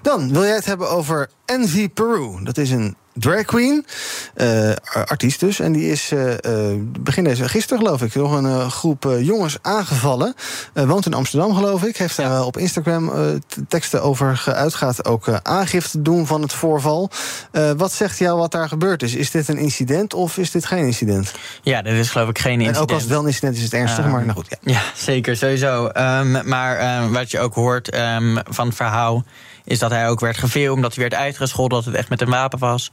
[0.03, 2.43] Dan wil jij het hebben over Envy Peru.
[2.43, 3.87] Dat is een drag queen,
[4.37, 4.73] uh,
[5.05, 5.61] artiest dus.
[5.61, 6.35] En die is uh,
[7.01, 10.35] begin deze gisteren, geloof ik, nog een uh, groep jongens aangevallen.
[10.73, 11.97] woont in Amsterdam, geloof ik.
[11.97, 13.13] Heeft daar op Instagram
[13.69, 14.75] teksten over geuit.
[14.75, 17.11] Gaat ook aangifte doen van het voorval.
[17.77, 19.15] wat zegt jou wat daar gebeurd is?
[19.15, 21.33] Is dit een incident of is dit geen incident?
[21.63, 22.77] Ja, dit is geloof ik geen incident.
[22.77, 24.47] En ook als het wel een incident is, is het ernstig, maar nou goed.
[24.49, 25.91] Ja, ja zeker, sowieso.
[25.95, 29.25] Um, maar um, wat je ook hoort um, van het verhaal
[29.65, 32.31] is dat hij ook werd gefilmd, dat hij werd uitgescholden, dat het echt met een
[32.31, 32.91] wapen was.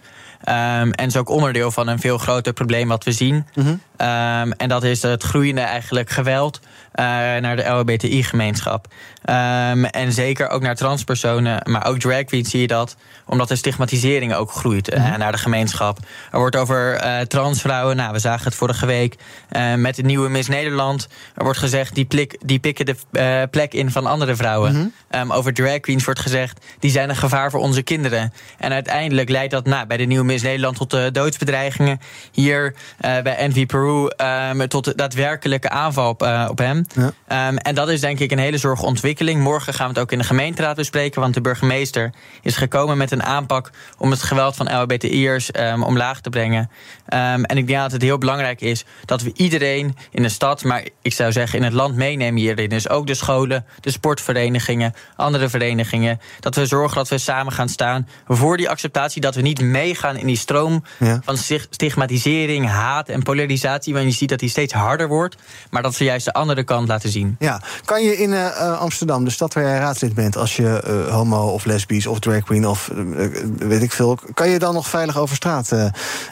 [0.50, 3.36] Um, en is ook onderdeel van een veel groter probleem wat we zien.
[3.36, 3.72] Mm -hmm.
[3.72, 6.60] um, en dat is het groeiende eigenlijk geweld
[6.96, 8.88] naar de LHBTI-gemeenschap.
[9.30, 13.56] Um, en zeker ook naar transpersonen, maar ook drag queens zie je dat, omdat de
[13.56, 15.18] stigmatisering ook groeit mm -hmm.
[15.20, 16.00] naar de gemeenschap.
[16.32, 19.16] Er wordt over uh, transvrouwen, nou, we zagen het vorige week
[19.76, 21.08] met de nieuwe Miss Nederland.
[21.36, 24.74] Er wordt gezegd, die, plik, die pikken de plek in van andere vrouwen.
[24.76, 25.32] Mm -hmm.
[25.32, 28.34] over drag queens wordt gezegd, die zijn een gevaar voor onze kinderen.
[28.58, 32.00] En uiteindelijk leidt dat nou, bij de nieuwe Miss Nederland tot uh, doodsbedreigingen.
[32.32, 34.10] Hier bij Envy Peru
[34.52, 36.85] um, tot de daadwerkelijke aanval op, op hem.
[36.94, 37.48] Ja.
[37.48, 39.42] Um, en dat is denk ik een hele zorge ontwikkeling.
[39.42, 41.22] Morgen gaan we het ook in de gemeenteraad bespreken.
[41.22, 46.22] Want de burgemeester is gekomen met een aanpak om het geweld van LHBTI'ers um, omlaag
[46.22, 46.70] te brengen.
[47.06, 50.88] en ik denk dat het heel belangrijk is dat we iedereen in de stad, maar
[51.02, 52.70] ik zou zeggen in het land meenemen hierin.
[52.70, 56.20] Dus ook de scholen, de sportverenigingen, andere verenigingen.
[56.40, 60.18] Dat we zorgen dat we samen gaan staan voor die acceptatie dat we niet meegaan
[60.18, 61.22] in die stroom ja.
[61.24, 61.38] van
[61.70, 63.94] stigmatisering, haat en polarisatie.
[63.94, 65.36] Want je ziet dat die steeds harder wordt.
[65.70, 67.36] Maar dat ze juist de andere kant laten zien.
[67.40, 71.14] Ja, kan je in uh, Amsterdam, de stad waar jij raadslid bent, als je uh,
[71.14, 74.88] homo of lesbisch of drag queen of uh, weet ik veel, kan je dan nog
[74.88, 75.74] veilig over straat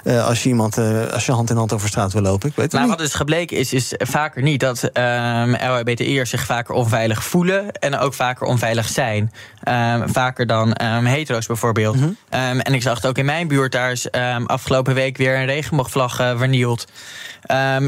[0.04, 0.78] als je iemand
[1.12, 2.50] als je hand in hand over straat wil lopen?
[2.50, 2.96] Ik weet het nou, niet.
[2.96, 7.98] wat dus gebleken is, is vaker niet dat um, LHBTI'ers zich vaker onveilig voelen en
[7.98, 9.32] ook vaker onveilig zijn.
[9.70, 11.96] Um, vaker dan um, hetero's bijvoorbeeld.
[11.96, 12.60] Mm -hmm.
[12.60, 14.12] en ik zag het ook in mijn buurt, daar is
[14.46, 16.88] afgelopen week weer een regenboogvlag vernield.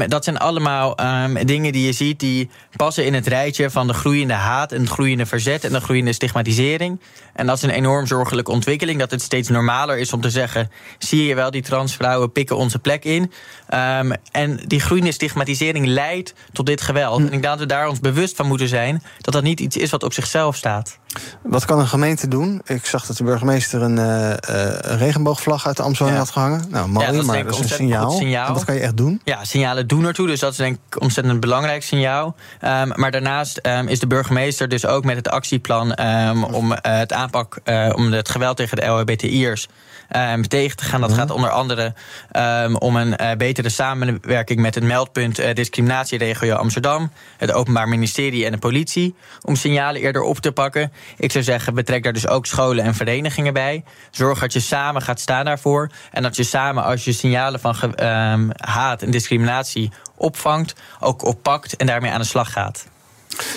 [0.08, 0.96] Dat zijn allemaal
[1.44, 2.45] dingen die je ziet die
[2.76, 6.12] passen in het rijtje van de groeiende haat en het groeiende verzet en de groeiende
[6.12, 7.00] stigmatisering.
[7.32, 8.98] En dat is een enorm zorgelijke ontwikkeling.
[8.98, 12.78] Dat het steeds normaler is om te zeggen: zie je wel, die transvrouwen pikken onze
[12.78, 13.32] plek in.
[13.74, 17.20] Um, en die groeiende stigmatisering leidt tot dit geweld.
[17.20, 17.26] Hm.
[17.26, 19.76] En ik denk dat we daar ons bewust van moeten zijn dat dat niet iets
[19.76, 20.98] is wat op zichzelf staat.
[21.42, 22.60] Wat kan een gemeente doen?
[22.64, 26.64] Ik zag dat de burgemeester een, uh, een regenboogvlag uit de Amstel had gehangen.
[26.68, 28.10] Nou, mooi, ja, maar dat is een signaal.
[28.10, 28.46] signaal.
[28.46, 29.20] En wat kan je echt doen?
[29.24, 30.26] Ja, signalen doen ertoe.
[30.26, 32.36] Dus dat is denk ik ontzettend belangrijk signaal.
[32.60, 36.78] Um, maar daarnaast um, is de burgemeester dus ook met het actieplan um, om uh,
[36.80, 39.68] het aanpak, uh, om het geweld tegen de LHBTI'ers
[40.16, 41.00] um, tegen te gaan.
[41.00, 41.94] Dat gaat onder andere
[42.32, 48.44] um, om een uh, betere samenwerking met het meldpunt uh, discriminatieregio Amsterdam, het Openbaar Ministerie
[48.44, 49.14] en de politie.
[49.42, 50.92] Om signalen eerder op te pakken.
[51.16, 53.84] Ik zou zeggen, betrek daar dus ook scholen en verenigingen bij.
[54.10, 55.90] Zorg dat je samen gaat staan daarvoor.
[56.12, 61.76] En dat je samen, als je signalen van um, haat en discriminatie opvangt, ook oppakt
[61.76, 62.86] en daarmee aan de slag gaat.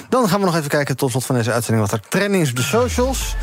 [0.09, 2.49] Dan gaan we nog even kijken tot slot van deze uitzending wat er trending is
[2.49, 3.35] op de socials.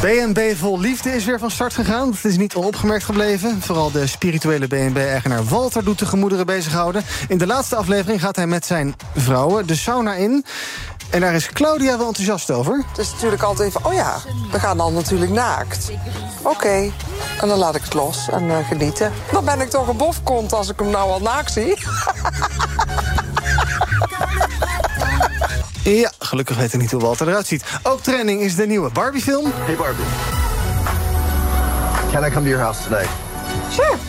[0.00, 2.10] BNB Vol Liefde is weer van start gegaan.
[2.10, 3.62] Dat is niet onopgemerkt gebleven.
[3.62, 7.04] Vooral de spirituele BNB-eigenaar Walter doet de gemoederen bezighouden.
[7.28, 10.44] In de laatste aflevering gaat hij met zijn vrouwen de sauna in.
[11.10, 12.84] En daar is Claudia wel enthousiast over.
[12.88, 14.16] Het is natuurlijk altijd even, oh ja,
[14.52, 15.90] we gaan dan natuurlijk naakt.
[16.42, 16.92] Oké,
[17.40, 19.12] en dan laat ik het los en uh, genieten.
[19.32, 21.74] Dan ben ik toch een bofkont als ik hem nou al naakt zie.
[25.96, 27.64] Ja, gelukkig weet ik niet hoe Walter eruit ziet.
[27.82, 29.52] Ook trending is de nieuwe Barbie-film.
[29.54, 30.04] Hey Barbie.
[32.12, 33.06] Can I come to your house today?
[33.72, 34.07] Sure.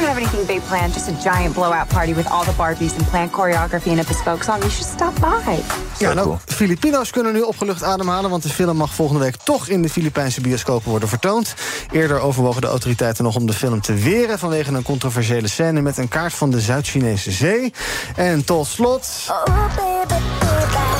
[0.00, 2.96] I don't have anything big planned, just a giant blowout party with all the Barbies
[2.96, 4.58] and planned choreography and a bespoke song.
[4.58, 5.58] You should stop by.
[5.98, 9.82] Ja, nou, Filipino's kunnen nu opgelucht ademhalen, want de film mag volgende week toch in
[9.82, 11.54] de Filipijnse bioscopen worden vertoond.
[11.92, 15.98] Eerder overwogen de autoriteiten nog om de film te weren vanwege een controversiële scène met
[15.98, 17.72] een kaart van de Zuid-Chinese zee.
[18.16, 19.06] En tot slot.
[19.26, 20.99] Ja,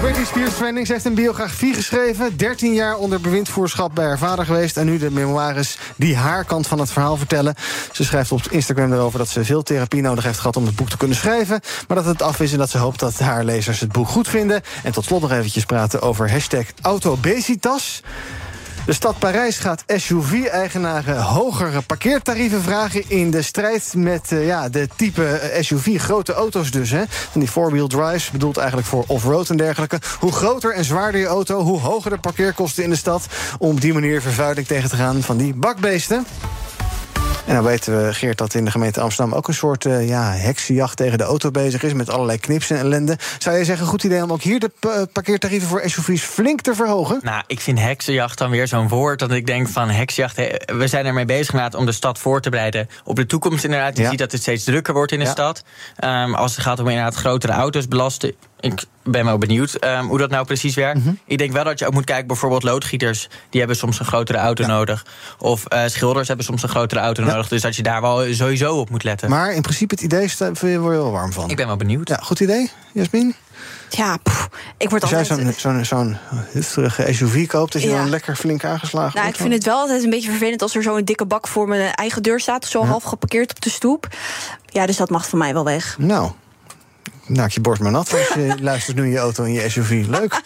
[0.00, 0.86] Britney Spears trending.
[0.86, 2.36] Ze heeft een biografie geschreven.
[2.36, 4.76] 13 jaar onder bewindvoerschap bij haar vader geweest.
[4.76, 7.54] En nu de memoires die haar kant van het verhaal vertellen.
[7.92, 10.88] Ze schrijft op Instagram erover dat ze veel therapie nodig heeft gehad om het boek
[10.88, 11.60] te kunnen schrijven.
[11.88, 14.28] Maar dat het af is en dat ze hoopt dat haar lezers het boek goed
[14.28, 14.62] vinden.
[14.82, 18.02] En tot slot nog eventjes praten over hashtag autobesitas.
[18.86, 23.04] De stad Parijs gaat SUV-eigenaren hogere parkeertarieven vragen...
[23.08, 26.90] in de strijd met uh, ja, de type SUV, grote auto's dus.
[26.90, 27.02] Hè.
[27.08, 30.00] Van die four-wheel drives, bedoeld eigenlijk voor off-road en dergelijke.
[30.20, 33.26] Hoe groter en zwaarder je auto, hoe hoger de parkeerkosten in de stad...
[33.58, 36.26] om op die manier vervuiling tegen te gaan van die bakbeesten.
[37.46, 40.32] En dan weten we, Geert, dat in de gemeente Amsterdam ook een soort uh, ja,
[40.32, 41.92] heksenjacht tegen de auto bezig is.
[41.92, 43.18] Met allerlei knips en ellende.
[43.38, 47.18] Zou je zeggen, goed idee om ook hier de parkeertarieven voor SUV's flink te verhogen?
[47.22, 49.18] Nou, ik vind heksenjacht dan weer zo'n woord.
[49.18, 50.36] Dat ik denk van heksenjacht.
[50.66, 53.64] We zijn ermee bezig om de stad voor te bereiden op de toekomst.
[53.64, 54.10] Inderdaad, je ja.
[54.10, 55.30] ziet dat het steeds drukker wordt in de ja.
[55.30, 55.62] stad.
[56.04, 58.34] Um, als het gaat om inderdaad grotere auto's belasten.
[58.72, 60.98] Ik ben wel benieuwd um, hoe dat nou precies werkt.
[60.98, 61.18] Mm -hmm.
[61.24, 63.28] Ik denk wel dat je ook moet kijken, bijvoorbeeld loodgieters...
[63.50, 64.68] die hebben soms een grotere auto ja.
[64.68, 65.06] nodig.
[65.38, 67.28] Of uh, schilders hebben soms een grotere auto ja.
[67.28, 67.48] nodig.
[67.48, 69.30] Dus dat je daar wel sowieso op moet letten.
[69.30, 71.50] Maar in principe het idee word je wel warm van.
[71.50, 72.08] Ik ben wel benieuwd.
[72.08, 73.34] Ja, goed idee, Jasmin?
[73.90, 75.38] Ja, pff, ik word Als altijd...
[75.38, 76.16] jij zo'n zo'n
[76.52, 77.72] hufterige SUV koopt...
[77.72, 77.96] dat je ja.
[77.96, 79.28] dan lekker flink aangeslagen nou, wordt?
[79.28, 80.62] Ik vind het wel altijd een beetje vervelend...
[80.62, 82.62] als er zo'n dikke bak voor mijn eigen deur staat...
[82.62, 82.86] of zo ja.
[82.86, 84.08] half geparkeerd op de stoep.
[84.66, 85.96] Ja, dus dat mag voor mij wel weg.
[85.98, 86.30] Nou,
[87.26, 90.06] Naak je borst maar nat als je luistert nu in je auto in je SUV.
[90.08, 90.40] Leuk.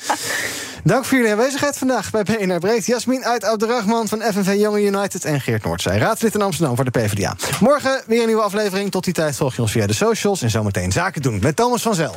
[0.84, 2.86] Dank voor jullie aanwezigheid vandaag bij BNR Breekt.
[2.86, 6.90] Jasmin uit Abderrahman van FNV Young United en Geert Noordzij, raadslid in Amsterdam voor de
[6.90, 7.36] PvdA.
[7.60, 8.90] Morgen weer een nieuwe aflevering.
[8.90, 11.82] Tot die tijd volg je ons via de socials en zometeen zaken doen met Thomas
[11.82, 12.16] van Zel.